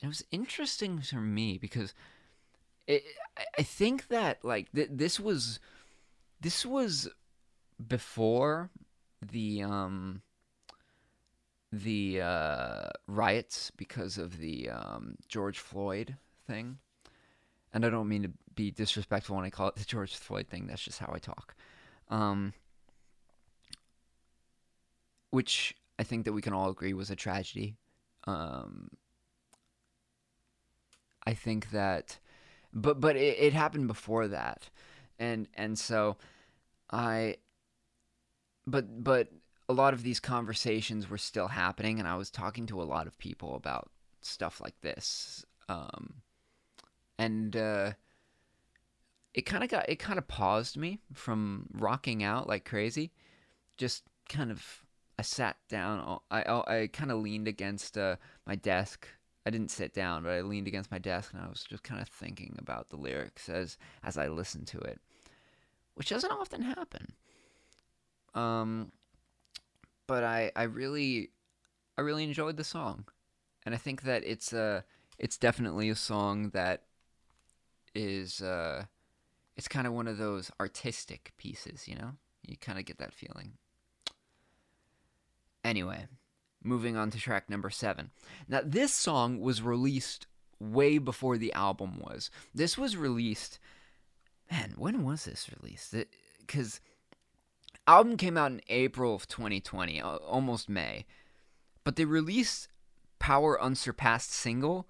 [0.00, 1.94] And it was interesting for me because
[2.86, 3.04] it,
[3.58, 5.60] I think that like th- this was
[6.40, 7.08] this was
[7.86, 8.70] before
[9.22, 10.22] the um
[11.82, 16.16] the uh, riots because of the um, George Floyd
[16.46, 16.78] thing.
[17.72, 20.66] And I don't mean to be disrespectful when I call it the George Floyd thing.
[20.66, 21.54] That's just how I talk.
[22.08, 22.52] Um,
[25.30, 27.76] which I think that we can all agree was a tragedy.
[28.26, 28.90] Um,
[31.26, 32.18] I think that,
[32.72, 34.68] but but it, it happened before that,
[35.18, 36.16] and and so
[36.90, 37.36] I
[38.66, 39.28] but but
[39.68, 43.06] a lot of these conversations were still happening and I was talking to a lot
[43.06, 46.14] of people about stuff like this um
[47.18, 47.92] and uh
[49.34, 53.12] it kind of got it kind of paused me from rocking out like crazy.
[53.76, 54.84] Just kind of
[55.18, 58.16] I sat down I I, I kind of leaned against uh,
[58.46, 59.08] my desk
[59.46, 62.00] I didn't sit down, but I leaned against my desk and I was just kind
[62.00, 65.00] of thinking about the lyrics as as I listened to it,
[65.94, 67.12] which doesn't often happen.
[68.34, 68.92] Um,
[70.06, 71.30] but I I really
[71.96, 73.04] I really enjoyed the song,
[73.64, 74.84] and I think that it's a
[75.18, 76.82] it's definitely a song that
[77.94, 78.84] is uh
[79.56, 82.12] it's kind of one of those artistic pieces, you know?
[82.46, 83.52] You kind of get that feeling.
[85.62, 86.06] Anyway,
[86.64, 88.10] moving on to track number seven.
[88.48, 90.26] Now, this song was released
[90.58, 92.30] way before the album was.
[92.54, 93.58] This was released,
[94.50, 95.94] man, when was this released?
[96.40, 96.80] Because
[97.86, 101.04] album came out in April of 2020, almost May,
[101.84, 102.68] but they released
[103.18, 104.88] Power Unsurpassed single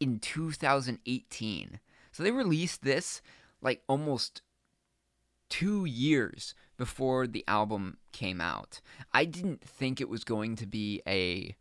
[0.00, 1.80] in 2018.
[2.12, 3.22] So they released this
[3.62, 4.42] like almost
[5.48, 8.80] two years before the album came out.
[9.12, 11.54] I didn't think it was going to be a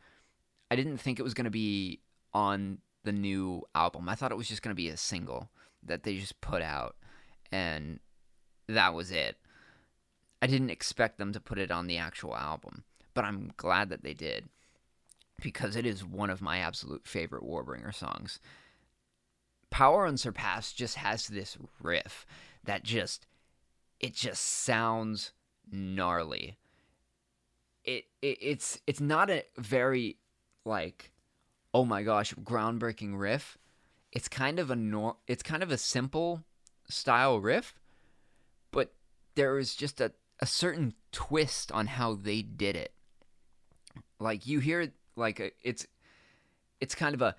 [0.72, 2.02] I didn't think it was going to be
[2.34, 4.08] on the new album.
[4.08, 5.50] I thought it was just going to be a single
[5.84, 6.96] that they just put out
[7.52, 8.00] and
[8.68, 9.38] that was it.
[10.42, 14.04] I didn't expect them to put it on the actual album, but I'm glad that
[14.04, 14.50] they did
[15.42, 18.40] because it is one of my absolute favorite Warbringer songs.
[19.70, 22.26] Power Unsurpassed just has this riff
[22.64, 23.26] that just
[24.00, 25.32] it just sounds
[25.72, 26.58] gnarly.
[27.84, 30.18] It, it it's it's not a very
[30.66, 31.12] like
[31.74, 33.58] oh my gosh groundbreaking riff.
[34.12, 36.44] It's kind of a nor- it's kind of a simple
[36.90, 37.80] style riff,
[38.72, 38.94] but
[39.36, 42.94] there is just a, a certain twist on how they did it.
[44.20, 45.88] Like you hear like a, it's
[46.80, 47.36] it's kind of a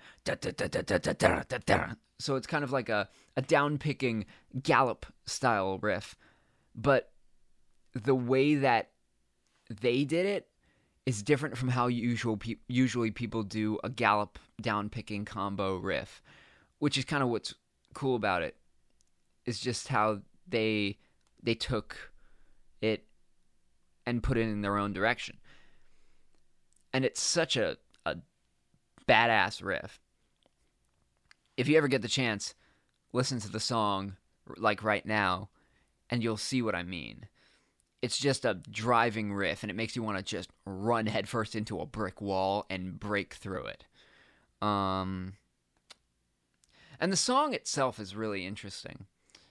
[2.19, 4.25] so it's kind of like a a down picking
[4.61, 6.15] gallop style riff
[6.75, 7.11] but
[7.93, 8.89] the way that
[9.81, 10.47] they did it
[11.05, 16.21] is different from how usual pe- usually people do a gallop down picking combo riff,
[16.79, 17.55] which is kind of what's
[17.93, 18.55] cool about it.
[19.45, 20.97] Is just how they
[21.41, 22.11] they took
[22.81, 23.05] it
[24.05, 25.37] and put it in their own direction.
[26.93, 28.17] And it's such a, a
[29.07, 29.99] badass riff.
[31.57, 32.53] If you ever get the chance,
[33.13, 34.15] listen to the song
[34.57, 35.49] like right now
[36.09, 37.27] and you'll see what I mean.
[38.01, 41.79] It's just a driving riff, and it makes you want to just run headfirst into
[41.79, 43.85] a brick wall and break through it.
[44.61, 45.33] Um,
[46.99, 49.05] and the song itself is really interesting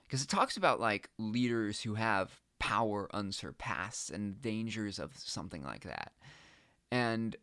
[0.06, 5.84] because it talks about like leaders who have power unsurpassed and dangers of something like
[5.84, 6.12] that.
[6.90, 7.36] And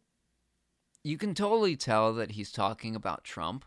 [1.04, 3.66] you can totally tell that he's talking about Trump.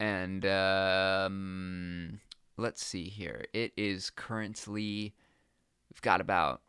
[0.00, 2.20] And um,
[2.58, 3.44] let's see here.
[3.54, 5.14] It is currently
[5.90, 6.60] we've got about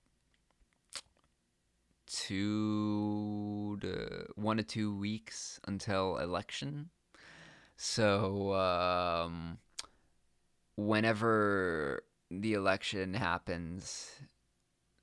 [2.05, 6.89] two to one to two weeks until election.
[7.75, 9.57] So um,
[10.75, 14.11] whenever the election happens,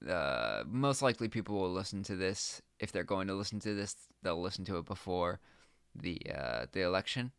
[0.08, 2.62] uh, most likely people will listen to this.
[2.78, 5.40] If they're going to listen to this, they'll listen to it before
[5.94, 7.32] the uh, the election.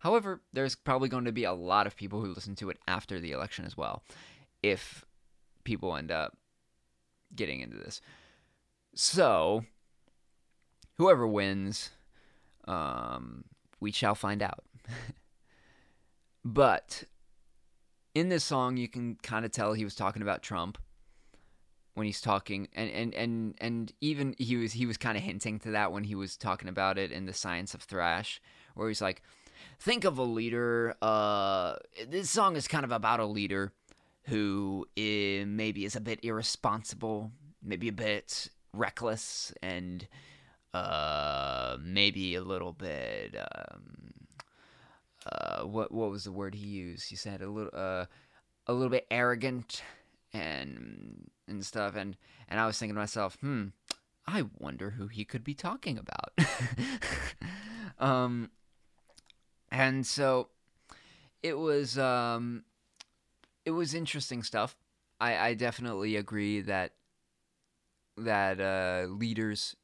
[0.00, 3.20] However, there's probably going to be a lot of people who listen to it after
[3.20, 4.02] the election as well,
[4.62, 5.04] if
[5.64, 6.36] people end up
[7.34, 8.00] getting into this.
[8.94, 9.64] So,
[10.96, 11.90] whoever wins,
[12.66, 13.44] um,
[13.78, 14.64] we shall find out.
[16.44, 17.04] but
[18.14, 20.78] in this song, you can kind of tell he was talking about Trump
[21.92, 25.58] when he's talking, and and and and even he was he was kind of hinting
[25.60, 28.40] to that when he was talking about it in the Science of Thrash,
[28.74, 29.22] where he's like
[29.80, 30.94] think of a leader.
[31.02, 31.74] Uh,
[32.08, 33.72] this song is kind of about a leader
[34.24, 40.06] who is, maybe is a bit irresponsible, maybe a bit reckless, and
[40.74, 43.34] uh, maybe a little bit.
[43.36, 44.12] Um,
[45.26, 47.08] uh, what what was the word he used?
[47.08, 48.06] He said a little uh,
[48.66, 49.82] a little bit arrogant
[50.32, 51.96] and and stuff.
[51.96, 52.16] And
[52.48, 53.68] and I was thinking to myself, hmm,
[54.26, 56.32] I wonder who he could be talking about.
[57.98, 58.50] um,
[59.70, 60.48] and so
[61.42, 62.64] it was um,
[63.64, 64.76] it was interesting stuff.
[65.20, 66.92] I, I definitely agree that
[68.16, 69.76] that uh, leaders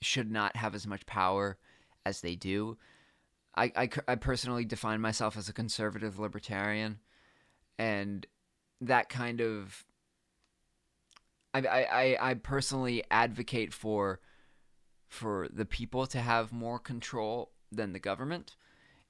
[0.00, 1.58] should not have as much power
[2.06, 2.78] as they do.
[3.56, 7.00] I, I, I personally define myself as a conservative libertarian,
[7.78, 8.26] and
[8.80, 9.84] that kind of
[11.52, 14.20] I, I, I personally advocate for
[15.08, 18.56] for the people to have more control than the government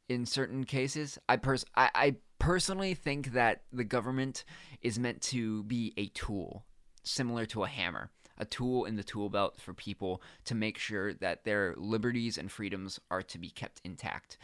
[0.09, 1.19] in certain cases.
[1.29, 4.45] I pers- I, I personally think that the government
[4.83, 6.65] is meant to be a tool,
[7.03, 11.13] similar to a hammer, a tool in the tool belt for people to make sure
[11.15, 14.39] that their liberties and freedoms are to be kept intact.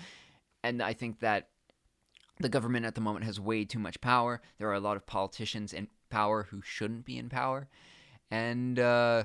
[0.62, 1.48] And I think that
[2.40, 4.40] the government at the moment has way too much power.
[4.58, 7.68] There are a lot of politicians in power who shouldn't be in power,
[8.30, 9.24] and uh,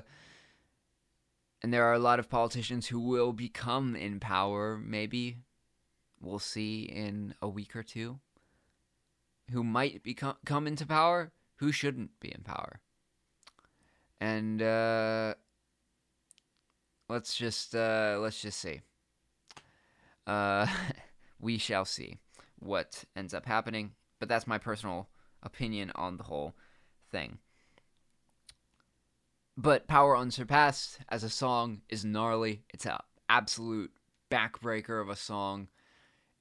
[1.62, 4.78] and there are a lot of politicians who will become in power.
[4.78, 5.38] Maybe
[6.20, 8.20] we'll see in a week or two.
[9.50, 11.32] Who might become come into power?
[11.56, 12.80] Who shouldn't be in power?
[14.20, 15.34] And uh,
[17.08, 18.80] let's just uh, let's just see.
[20.26, 20.66] Uh,
[21.40, 22.18] we shall see
[22.58, 23.92] what ends up happening.
[24.20, 25.08] But that's my personal
[25.42, 26.54] opinion on the whole
[27.10, 27.38] thing.
[29.56, 32.62] But Power Unsurpassed as a song is gnarly.
[32.70, 32.98] It's an
[33.28, 33.90] absolute
[34.30, 35.68] backbreaker of a song.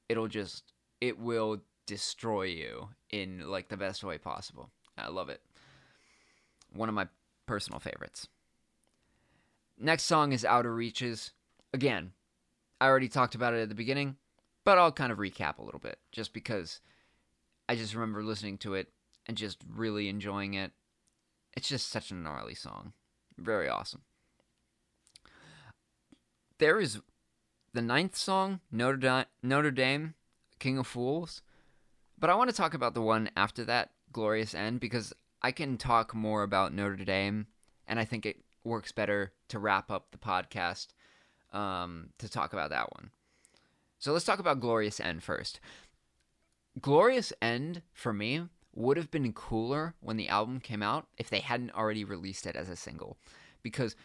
[0.10, 4.70] It'll just, it will destroy you in like the best way possible.
[4.98, 5.42] I love it.
[6.74, 7.08] One of my
[7.46, 8.28] personal favorites.
[9.78, 11.32] Next song is Outer Reaches.
[11.74, 12.12] Again,
[12.82, 14.18] I already talked about it at the beginning.
[14.66, 16.82] But I'll kind of recap a little bit just because
[17.68, 18.90] I just remember listening to it
[19.26, 20.74] and just really enjoying it.
[21.56, 22.94] It's just such a gnarly song.
[23.38, 24.02] Very awesome.
[26.60, 27.00] There is
[27.74, 30.16] the ninth song, Notre Dame, Notre Dame,
[30.60, 31.42] King of Fools.
[32.18, 35.78] But I want to talk about the one after that, Glorious End, because I can
[35.78, 37.48] talk more about Notre Dame,
[37.88, 40.88] and I think it works better to wrap up the podcast
[41.54, 43.12] um, to talk about that one.
[44.00, 45.60] So let's talk about Glorious End first.
[46.82, 48.44] Glorious End, for me,
[48.74, 52.56] would have been cooler when the album came out if they hadn't already released it
[52.56, 53.18] as a single.
[53.64, 53.96] Because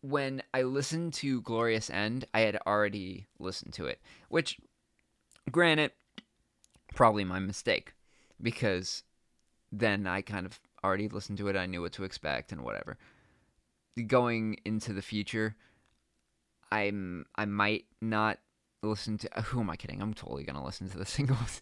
[0.00, 4.00] when I listened to Glorious End, I had already listened to it.
[4.28, 4.58] Which,
[5.50, 5.92] granted,
[6.94, 7.94] probably my mistake.
[8.40, 9.02] Because
[9.72, 12.98] then I kind of already listened to it, I knew what to expect and whatever.
[14.06, 15.56] Going into the future,
[16.70, 18.38] I'm I might not
[18.82, 19.38] listen to.
[19.38, 20.02] Uh, who am I kidding?
[20.02, 21.60] I'm totally gonna listen to the singles.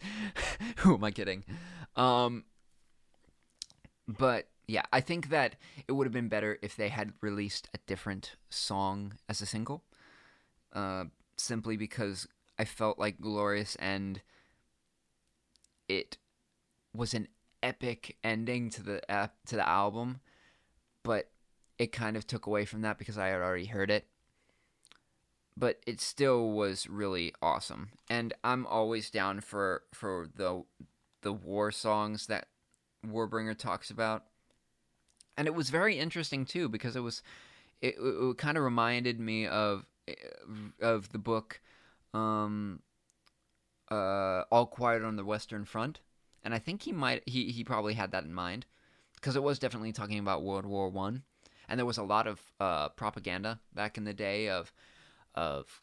[0.79, 1.45] who am I kidding?
[1.97, 2.45] Um,
[4.09, 5.57] but yeah, I think that
[5.87, 9.85] it would have been better if they had released a different song as a single.
[10.73, 11.05] Uh,
[11.37, 12.27] simply because
[12.59, 14.23] I felt like Glorious End.
[15.89, 16.17] It
[16.95, 17.29] was an
[17.63, 20.21] epic ending to the to the album,
[21.03, 21.31] but
[21.79, 24.07] it kind of took away from that because I had already heard it
[25.57, 27.91] but it still was really awesome.
[28.09, 30.65] And I'm always down for for the
[31.23, 32.49] the war songs that
[33.07, 34.25] Warbringer talks about.
[35.37, 37.23] And it was very interesting too because it was
[37.81, 39.87] it, it, kind of reminded me of
[40.81, 41.61] of the book
[42.13, 42.81] um
[43.91, 46.01] uh All Quiet on the Western Front.
[46.43, 48.67] And I think he might he he probably had that in mind
[49.17, 51.23] because it was definitely talking about World War 1
[51.69, 54.73] and there was a lot of uh, propaganda back in the day of
[55.35, 55.83] of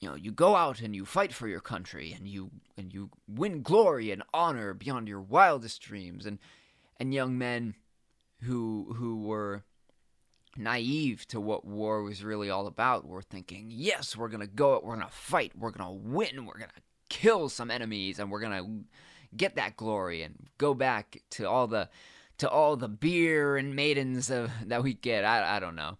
[0.00, 3.10] you know you go out and you fight for your country and you and you
[3.26, 6.38] win glory and honor beyond your wildest dreams and
[6.98, 7.74] and young men
[8.42, 9.64] who who were
[10.56, 14.96] naive to what war was really all about were thinking yes we're gonna go we're
[14.96, 16.72] gonna fight we're gonna win we're gonna
[17.08, 18.64] kill some enemies and we're gonna
[19.36, 21.88] get that glory and go back to all the
[22.38, 25.24] to all the beer and maidens of, that we get.
[25.24, 25.98] I, I don't know.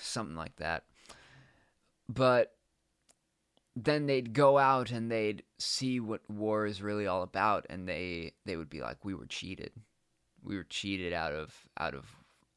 [0.00, 0.84] Something like that.
[2.08, 2.54] But
[3.74, 8.32] then they'd go out and they'd see what war is really all about and they
[8.44, 9.72] they would be like we were cheated
[10.42, 12.06] we were cheated out of out of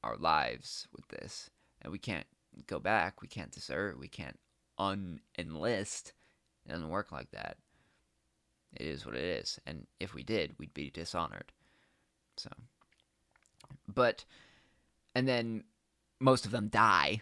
[0.04, 1.50] our lives with this.
[1.82, 2.26] And we can't
[2.68, 4.40] go back we can't desert we can't
[4.80, 6.14] unenlist.
[6.66, 7.58] It doesn't work like that.
[8.76, 9.60] It is what it is.
[9.66, 11.52] And if we did we'd be dishonored.
[12.38, 12.50] So
[13.88, 14.26] but
[15.14, 15.64] and then
[16.20, 17.22] most of them die.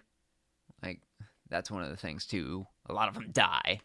[0.82, 1.02] Like
[1.50, 2.66] that's one of the things too.
[2.88, 3.80] A lot of them die,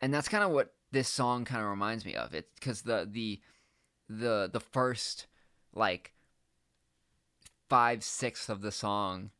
[0.00, 2.34] and that's kind of what this song kind of reminds me of.
[2.34, 3.40] It because the the
[4.08, 5.26] the the first
[5.74, 6.12] like
[7.68, 9.30] five sixths of the song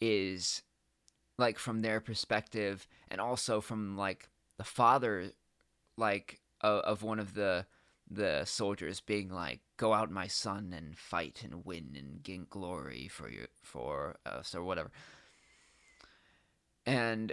[0.00, 0.62] is
[1.36, 5.32] like from their perspective and also from like the father
[5.96, 7.66] like of, of one of the
[8.10, 13.08] the soldiers being like go out my son and fight and win and gain glory
[13.08, 14.90] for you for us or whatever.
[16.86, 17.32] And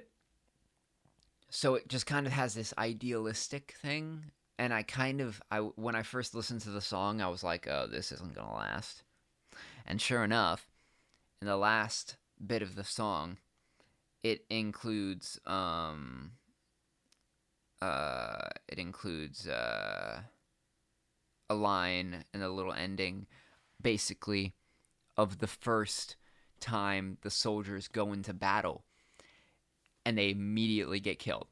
[1.49, 5.95] so it just kind of has this idealistic thing and I kind of I when
[5.95, 9.03] I first listened to the song, I was like, "Oh, this isn't gonna last."
[9.85, 10.67] And sure enough,
[11.41, 13.37] in the last bit of the song,
[14.23, 16.31] it includes um
[17.81, 20.21] uh it includes uh
[21.49, 23.27] a line and a little ending
[23.81, 24.53] basically
[25.17, 26.15] of the first
[26.59, 28.83] time the soldiers go into battle
[30.05, 31.47] and they immediately get killed.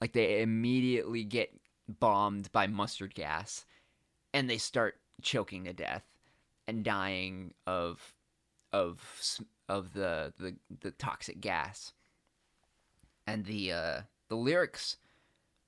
[0.00, 1.50] Like they immediately get
[1.88, 3.64] bombed by mustard gas
[4.32, 6.04] and they start choking to death
[6.66, 8.14] and dying of
[8.72, 9.00] of
[9.68, 11.92] of the the, the toxic gas.
[13.26, 14.96] And the uh, the lyrics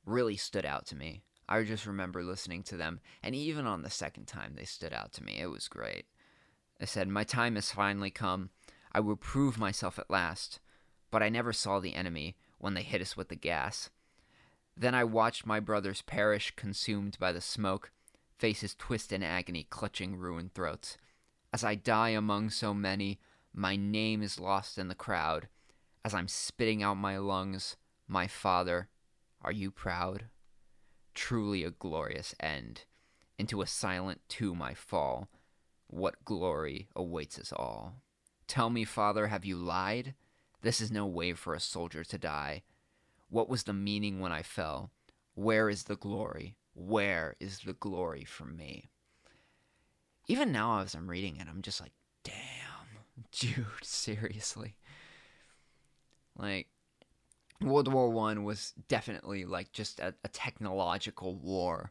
[0.04, 1.22] really stood out to me.
[1.48, 5.12] I just remember listening to them, and even on the second time, they stood out
[5.14, 5.38] to me.
[5.40, 6.04] It was great.
[6.80, 8.50] I said, My time has finally come.
[8.92, 10.60] I will prove myself at last.
[11.10, 13.88] But I never saw the enemy when they hit us with the gas.
[14.80, 17.90] Then I watched my brothers perish, consumed by the smoke,
[18.38, 20.96] faces twist in agony, clutching ruined throats.
[21.52, 23.18] As I die among so many,
[23.52, 25.48] my name is lost in the crowd.
[26.04, 27.76] As I'm spitting out my lungs,
[28.06, 28.88] my father,
[29.42, 30.26] are you proud?
[31.12, 32.84] Truly a glorious end.
[33.36, 35.26] Into a silent tomb I fall.
[35.88, 37.94] What glory awaits us all?
[38.46, 40.14] Tell me, Father, have you lied?
[40.62, 42.62] This is no way for a soldier to die.
[43.30, 44.90] What was the meaning when I fell?
[45.34, 46.56] Where is the glory?
[46.74, 48.90] Where is the glory for me?
[50.26, 51.92] Even now, as I'm reading it, I'm just like,
[52.24, 52.34] damn,
[53.32, 54.76] dude, seriously.
[56.36, 56.68] Like,
[57.60, 61.90] World War One was definitely like just a, a technological war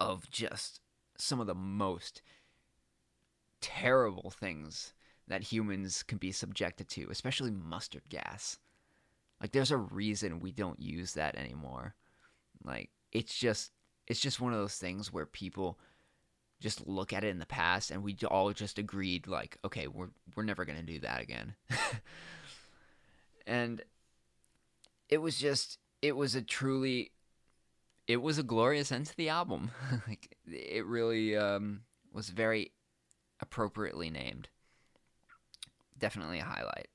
[0.00, 0.80] of just
[1.16, 2.20] some of the most
[3.60, 4.92] terrible things
[5.28, 8.58] that humans can be subjected to, especially mustard gas.
[9.40, 11.94] Like there's a reason we don't use that anymore.
[12.64, 13.72] Like it's just
[14.06, 15.78] it's just one of those things where people
[16.60, 20.10] just look at it in the past and we all just agreed like okay, we're
[20.34, 21.54] we're never going to do that again.
[23.46, 23.82] and
[25.08, 27.12] it was just it was a truly
[28.06, 29.70] it was a glorious end to the album.
[30.08, 31.82] like it really um,
[32.12, 32.72] was very
[33.40, 34.48] appropriately named.
[35.98, 36.88] Definitely a highlight.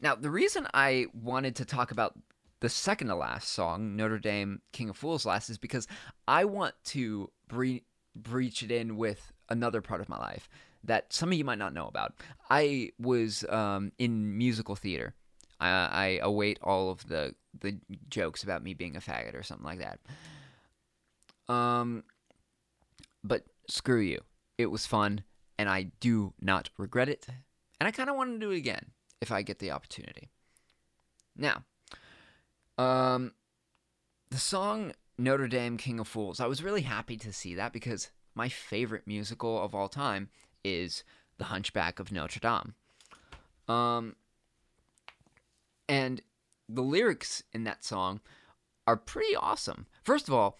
[0.00, 2.18] Now, the reason I wanted to talk about
[2.60, 5.86] the second to last song, Notre Dame King of Fools Last, is because
[6.26, 7.84] I want to bre-
[8.14, 10.48] breach it in with another part of my life
[10.84, 12.14] that some of you might not know about.
[12.48, 15.14] I was um, in musical theater.
[15.60, 17.76] I, I await all of the the
[18.08, 19.98] jokes about me being a faggot or something like that.
[21.52, 22.04] Um,
[23.24, 24.20] but screw you.
[24.56, 25.24] It was fun,
[25.58, 27.26] and I do not regret it.
[27.80, 30.28] And I kind of want to do it again if I get the opportunity.
[31.36, 31.64] Now,
[32.78, 33.32] um,
[34.30, 38.10] the song Notre Dame King of Fools, I was really happy to see that because
[38.34, 40.28] my favorite musical of all time
[40.64, 41.04] is
[41.38, 42.74] The Hunchback of Notre Dame.
[43.68, 44.16] Um,
[45.88, 46.22] and
[46.68, 48.20] the lyrics in that song
[48.86, 49.86] are pretty awesome.
[50.02, 50.58] First of all,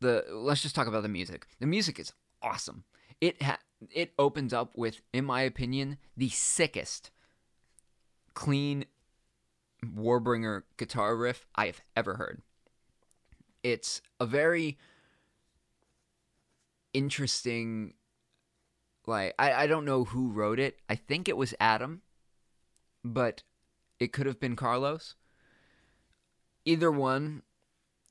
[0.00, 1.46] the let's just talk about the music.
[1.60, 2.84] The music is awesome.
[3.20, 7.10] It ha- it opens up with, in my opinion, the sickest
[8.34, 8.84] clean
[9.84, 12.42] Warbringer guitar riff I have ever heard.
[13.62, 14.78] It's a very
[16.92, 17.94] interesting
[19.06, 20.78] like I, I don't know who wrote it.
[20.88, 22.02] I think it was Adam,
[23.04, 23.42] but
[23.98, 25.14] it could have been Carlos.
[26.64, 27.42] Either one,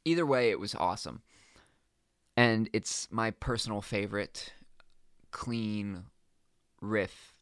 [0.04, 1.22] either way, it was awesome.
[2.36, 4.54] And it's my personal favorite
[5.32, 6.06] clean
[6.82, 7.34] riff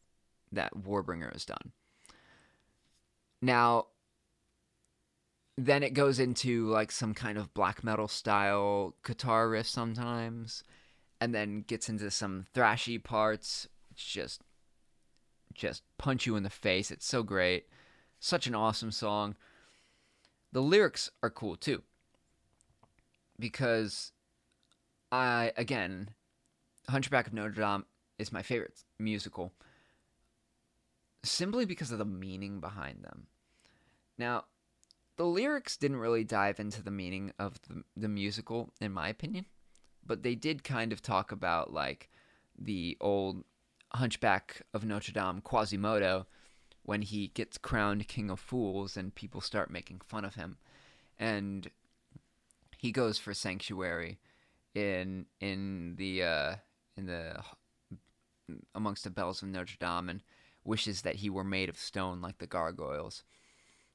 [0.52, 1.72] that Warbringer has done.
[3.42, 3.86] Now,
[5.56, 10.64] then it goes into like some kind of black metal style guitar riff sometimes,
[11.20, 13.68] and then gets into some thrashy parts.
[13.90, 14.42] It's just,
[15.54, 16.90] just punch you in the face.
[16.90, 17.66] It's so great.
[18.18, 19.36] Such an awesome song.
[20.52, 21.82] The lyrics are cool too.
[23.38, 24.12] Because
[25.10, 26.10] I, again,
[26.88, 27.84] Hunchback of Notre Dame
[28.18, 29.52] is my favorite musical
[31.22, 33.26] simply because of the meaning behind them.
[34.18, 34.44] Now,
[35.16, 39.46] the lyrics didn't really dive into the meaning of the, the musical, in my opinion,
[40.04, 42.08] but they did kind of talk about like
[42.58, 43.44] the old
[43.92, 46.26] Hunchback of Notre Dame, Quasimodo,
[46.82, 50.58] when he gets crowned King of Fools and people start making fun of him.
[51.18, 51.70] And
[52.78, 54.18] he goes for sanctuary
[54.74, 56.54] in in the uh,
[56.96, 57.42] in the
[58.74, 60.22] amongst the bells of Notre Dame and
[60.64, 63.24] wishes that he were made of stone like the gargoyles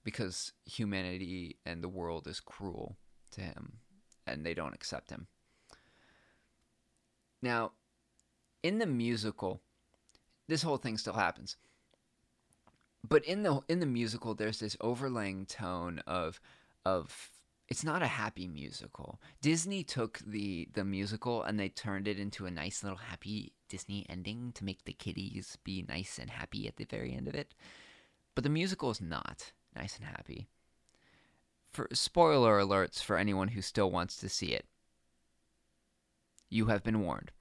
[0.03, 2.97] because humanity and the world is cruel
[3.31, 3.79] to him
[4.27, 5.27] and they don't accept him.
[7.41, 7.73] Now,
[8.63, 9.61] in the musical,
[10.47, 11.57] this whole thing still happens.
[13.07, 16.39] But in the in the musical there's this overlaying tone of
[16.85, 17.29] of
[17.67, 19.19] it's not a happy musical.
[19.41, 24.05] Disney took the the musical and they turned it into a nice little happy Disney
[24.09, 27.53] ending to make the kiddies be nice and happy at the very end of it.
[28.33, 30.47] But the musical is not nice and happy.
[31.71, 34.65] For spoiler alerts for anyone who still wants to see it.
[36.49, 37.31] You have been warned.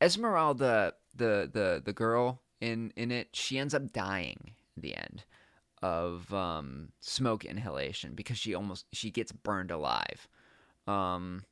[0.00, 5.24] Esmeralda, the the the girl in in it, she ends up dying in the end
[5.82, 10.28] of um, smoke inhalation because she almost she gets burned alive.
[10.86, 11.44] Um,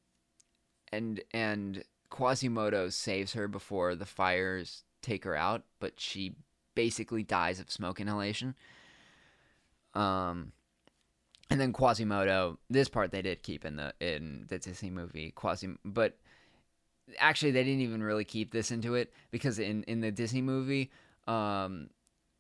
[0.93, 6.35] and and Quasimodo saves her before the fires take her out, but she
[6.75, 8.55] basically dies of smoke inhalation.
[9.95, 10.53] Um,
[11.51, 15.69] and then Quasimodo, this part they did keep in the in the Disney movie Quasi,
[15.85, 16.19] but
[17.19, 20.91] actually they didn't even really keep this into it because in in the Disney movie,
[21.27, 21.91] um,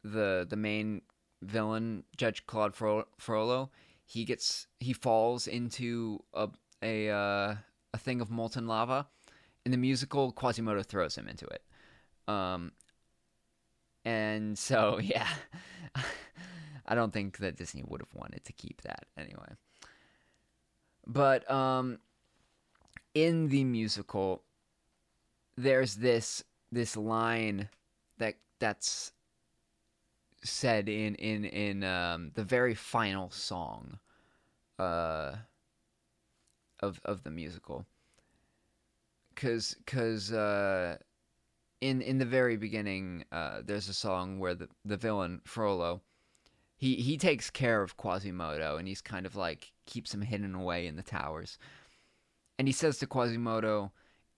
[0.05, 1.03] the the main
[1.43, 3.71] villain Judge Claude Frollo,
[4.05, 6.49] he gets he falls into a
[6.83, 7.55] a uh,
[7.95, 9.07] a thing of molten lava.
[9.69, 11.63] In the musical, Quasimodo throws him into it.
[12.27, 12.73] Um,
[14.03, 15.29] and so yeah,
[16.87, 19.57] I don't think that Disney would have wanted to keep that anyway.
[21.07, 21.99] But um,
[23.13, 24.43] in the musical,
[25.59, 26.43] there's this
[26.73, 27.69] this line
[28.17, 29.13] that that's
[30.43, 33.99] said in in in um, the very final song
[34.79, 35.35] uh,
[36.81, 37.85] of of the musical
[39.39, 40.97] because because uh,
[41.81, 46.03] in in the very beginning uh, there's a song where the the villain Frollo
[46.77, 50.87] he he takes care of Quasimodo and he's kind of like keeps him hidden away
[50.87, 51.59] in the towers
[52.59, 53.93] and he says to Quasimodo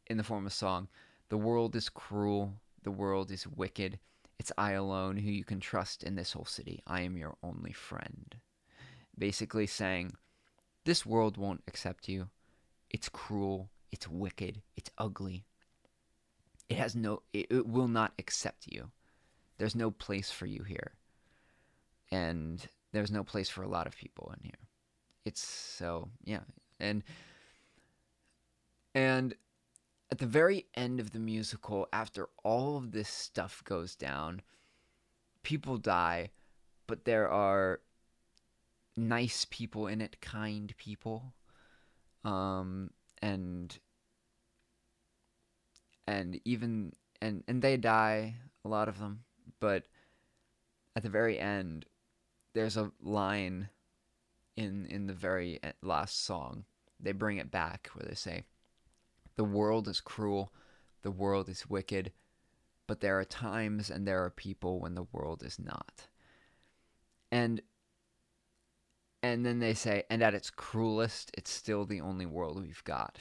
[0.08, 0.88] in the form of song
[1.30, 3.98] the world is cruel the world is wicked
[4.40, 6.80] it's I alone who you can trust in this whole city.
[6.86, 8.34] I am your only friend.
[9.18, 10.12] Basically saying,
[10.86, 12.30] this world won't accept you.
[12.88, 13.68] It's cruel.
[13.92, 14.62] It's wicked.
[14.76, 15.44] It's ugly.
[16.68, 18.90] It has no, it, it will not accept you.
[19.58, 20.92] There's no place for you here.
[22.10, 24.68] And there's no place for a lot of people in here.
[25.24, 26.40] It's so, yeah.
[26.78, 27.02] And,
[28.94, 29.34] and
[30.10, 34.42] at the very end of the musical, after all of this stuff goes down,
[35.42, 36.30] people die,
[36.86, 37.80] but there are
[38.96, 41.34] nice people in it, kind people.
[42.24, 42.90] Um,
[43.22, 43.78] and
[46.06, 49.20] and even and and they die a lot of them
[49.60, 49.84] but
[50.96, 51.86] at the very end
[52.54, 53.68] there's a line
[54.56, 56.64] in in the very last song
[56.98, 58.44] they bring it back where they say
[59.40, 60.52] the world is cruel,
[61.00, 62.12] the world is wicked,
[62.86, 66.08] but there are times and there are people when the world is not.
[67.32, 67.62] And
[69.22, 73.18] and then they say, and at its cruelest, it's still the only world we've got.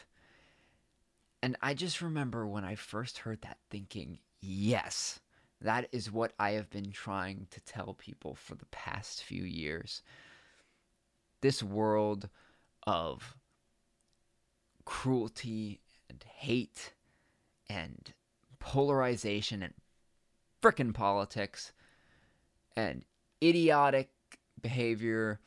[1.41, 5.19] And I just remember when I first heard that thinking, yes,
[5.61, 10.01] that is what I have been trying to tell people for the past few years.
[11.41, 12.29] This world
[12.85, 13.35] of
[14.85, 16.93] cruelty and hate
[17.69, 18.13] and
[18.59, 19.73] polarization and
[20.61, 21.71] frickin' politics
[22.75, 23.05] and
[23.43, 24.09] idiotic
[24.61, 25.39] behavior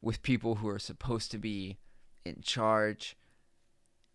[0.00, 1.78] with people who are supposed to be
[2.24, 3.16] in charge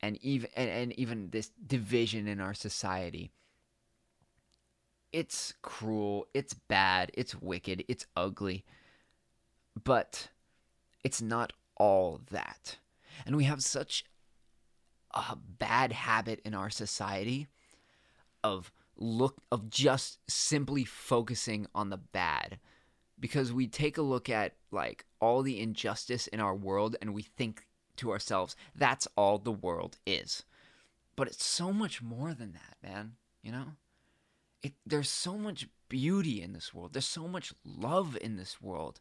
[0.01, 3.31] and even and, and even this division in our society.
[5.11, 8.65] It's cruel it's bad it's wicked it's ugly
[9.83, 10.29] but
[11.03, 12.77] it's not all that.
[13.25, 14.05] And we have such
[15.13, 17.47] a bad habit in our society
[18.43, 22.59] of look of just simply focusing on the bad
[23.23, 27.21] because we take a look at like all the injustice in our world and we
[27.21, 27.65] think
[27.95, 30.43] to ourselves that's all the world is.
[31.15, 33.77] But it's so much more than that man you know?
[34.61, 36.91] It there's so much beauty in this world.
[36.91, 38.99] There's so much love in this world.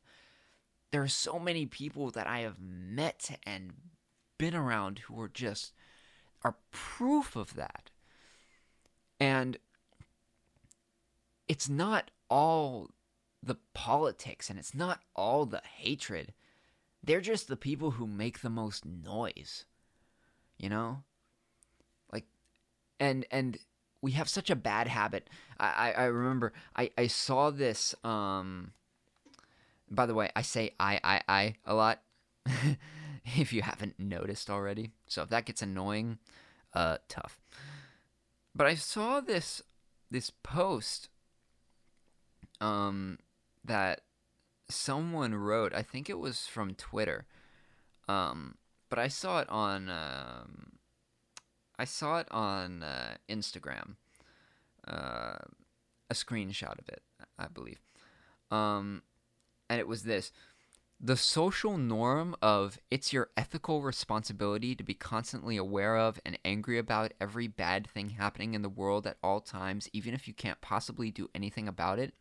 [0.92, 3.72] There are so many people that i have met and
[4.38, 5.72] been around who are just
[6.44, 7.90] are proof of that.
[9.18, 9.58] And
[11.48, 12.90] it's not all
[13.42, 16.32] the politics and it's not all the hatred.
[17.02, 19.64] They're just the people who make the most noise.
[20.58, 21.02] You know?
[22.12, 22.26] Like
[23.00, 23.58] and and
[24.00, 25.28] we have such a bad habit.
[25.58, 28.72] I, I, I remember I, I saw this um
[29.90, 32.02] by the way, I say I I I a lot.
[33.24, 34.90] if you haven't noticed already.
[35.06, 36.18] So if that gets annoying,
[36.74, 37.40] uh, tough.
[38.54, 39.62] But I saw this
[40.10, 41.08] this post
[42.60, 43.18] um
[43.64, 44.02] that
[44.68, 45.74] someone wrote.
[45.74, 47.26] I think it was from Twitter.
[48.08, 48.56] Um,
[48.88, 50.72] but I saw it on um,
[51.78, 53.96] I saw it on uh, Instagram.
[54.86, 55.38] Uh,
[56.10, 57.02] a screenshot of it,
[57.38, 57.80] I believe.
[58.50, 59.02] Um,
[59.70, 60.32] and it was this
[61.04, 66.78] the social norm of it's your ethical responsibility to be constantly aware of and angry
[66.78, 70.60] about every bad thing happening in the world at all times, even if you can't
[70.60, 72.14] possibly do anything about it,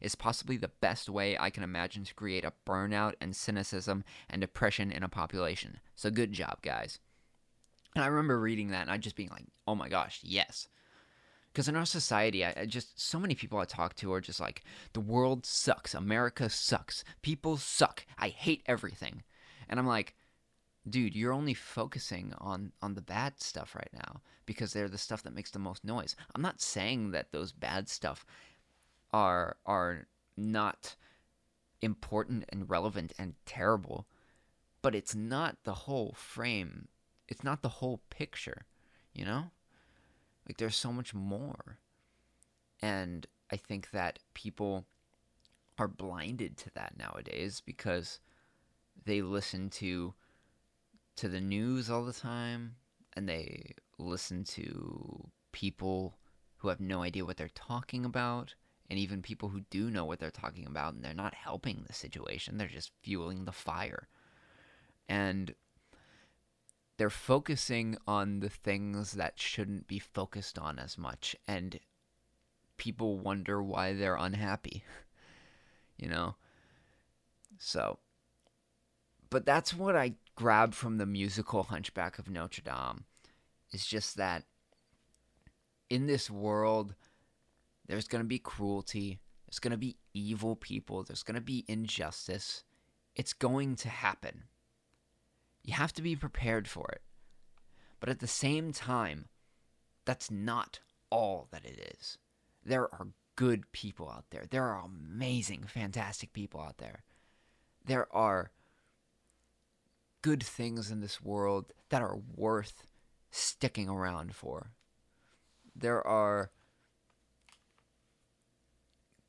[0.00, 4.40] is possibly the best way I can imagine to create a burnout and cynicism and
[4.40, 5.80] depression in a population.
[5.94, 6.98] So good job, guys.
[7.94, 10.68] And I remember reading that and I just being like, oh my gosh, yes.
[11.52, 14.40] Because in our society, I, I, just so many people I talk to are just
[14.40, 19.22] like, the world sucks, America sucks, people suck, I hate everything,
[19.66, 20.14] and I'm like,
[20.88, 25.22] dude, you're only focusing on on the bad stuff right now because they're the stuff
[25.24, 26.14] that makes the most noise.
[26.34, 28.24] I'm not saying that those bad stuff
[29.16, 30.06] are are
[30.36, 30.94] not
[31.80, 34.06] important and relevant and terrible,
[34.82, 36.88] but it's not the whole frame.
[37.26, 38.66] It's not the whole picture,
[39.14, 39.44] you know?
[40.46, 41.78] Like there's so much more.
[42.82, 44.84] And I think that people
[45.78, 48.20] are blinded to that nowadays because
[49.06, 50.12] they listen to
[51.16, 52.76] to the news all the time
[53.14, 56.18] and they listen to people
[56.58, 58.54] who have no idea what they're talking about
[58.88, 61.92] and even people who do know what they're talking about and they're not helping the
[61.92, 64.08] situation they're just fueling the fire.
[65.08, 65.54] And
[66.96, 71.78] they're focusing on the things that shouldn't be focused on as much and
[72.76, 74.84] people wonder why they're unhappy
[75.98, 76.34] you know?
[77.58, 77.98] So
[79.30, 83.04] but that's what i grabbed from the musical hunchback of notre dame
[83.72, 84.44] is just that
[85.88, 86.94] in this world
[87.86, 91.64] there's going to be cruelty there's going to be evil people there's going to be
[91.68, 92.64] injustice
[93.14, 94.44] it's going to happen
[95.66, 97.02] you have to be prepared for it.
[97.98, 99.26] But at the same time,
[100.04, 100.78] that's not
[101.10, 102.18] all that it is.
[102.64, 104.44] There are good people out there.
[104.48, 107.02] There are amazing, fantastic people out there.
[107.84, 108.52] There are
[110.22, 112.84] good things in this world that are worth
[113.32, 114.70] sticking around for.
[115.74, 116.52] There are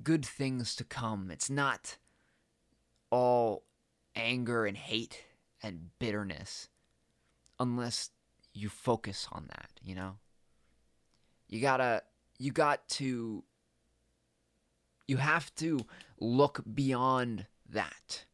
[0.04, 1.32] good things to come.
[1.32, 1.98] It's not
[3.10, 3.64] all
[4.16, 5.24] anger and hate
[5.62, 6.70] and bitterness
[7.60, 8.12] unless
[8.54, 10.18] you focus on that, you know?
[11.48, 12.04] You gotta,
[12.38, 13.44] you got to,
[15.08, 15.80] you have to
[16.20, 18.26] look beyond that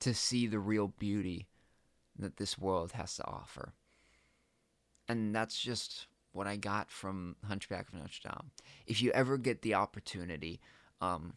[0.00, 1.46] to see the real beauty
[2.18, 3.74] that this world has to offer.
[5.08, 6.06] And that's just
[6.38, 8.52] what I got from Hunchback of Notre Dame.
[8.86, 10.60] If you ever get the opportunity,
[11.00, 11.34] um,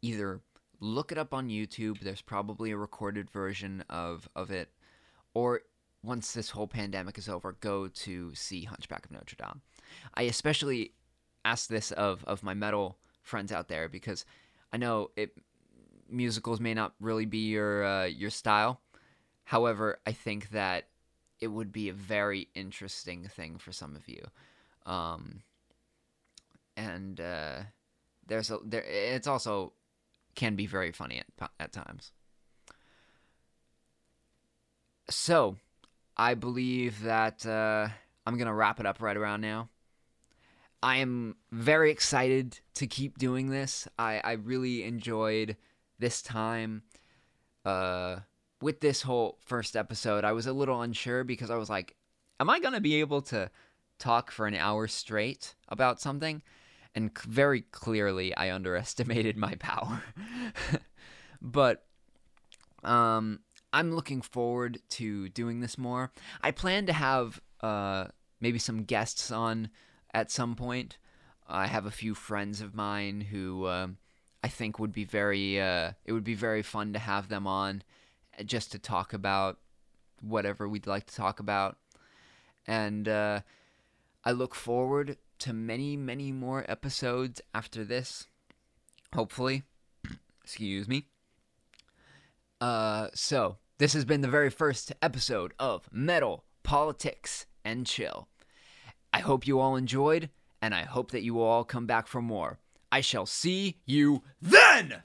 [0.00, 0.40] either
[0.80, 2.00] look it up on YouTube.
[2.00, 4.70] There's probably a recorded version of, of it.
[5.34, 5.60] Or
[6.02, 9.60] once this whole pandemic is over, go to see Hunchback of Notre Dame.
[10.14, 10.94] I especially
[11.44, 14.24] ask this of, of my metal friends out there because
[14.72, 15.32] I know it
[16.08, 18.80] musicals may not really be your uh, your style.
[19.44, 20.88] However, I think that
[21.40, 24.22] it would be a very interesting thing for some of you.
[24.84, 25.42] Um,
[26.76, 27.58] and uh,
[28.26, 28.84] there's a there.
[28.84, 29.72] It's also
[30.34, 32.12] can be very funny at, at times.
[35.08, 35.56] So,
[36.16, 37.88] I believe that uh,
[38.26, 39.68] I'm to wrap it up right around now.
[40.82, 43.88] I am very excited to keep doing this.
[43.98, 45.56] I, I really enjoyed
[45.98, 46.82] this time
[47.64, 48.16] uh,
[48.60, 50.24] with this whole first episode.
[50.24, 51.96] I was a little unsure because I was like,
[52.40, 53.50] am I going to be able to
[53.98, 56.42] talk for an hour straight about something?
[56.96, 60.02] and very clearly I underestimated my power.
[61.42, 61.84] but
[62.82, 63.40] um,
[63.72, 66.10] I'm looking forward to doing this more.
[66.42, 68.06] I plan to have uh,
[68.40, 69.68] maybe some guests on
[70.12, 70.98] at some point.
[71.46, 73.88] I have a few friends of mine who uh,
[74.42, 75.60] I think would be very.
[75.60, 77.82] Uh, it would be very fun to have them on,
[78.44, 79.58] just to talk about
[80.20, 81.76] whatever we'd like to talk about,
[82.66, 83.40] and uh,
[84.24, 88.26] I look forward to many, many more episodes after this.
[89.14, 89.62] Hopefully.
[90.42, 91.06] Excuse me.
[92.60, 98.28] Uh, so, this has been the very first episode of Metal, Politics, and Chill.
[99.12, 100.30] I hope you all enjoyed,
[100.62, 102.58] and I hope that you will all come back for more.
[102.90, 105.02] I shall see you then!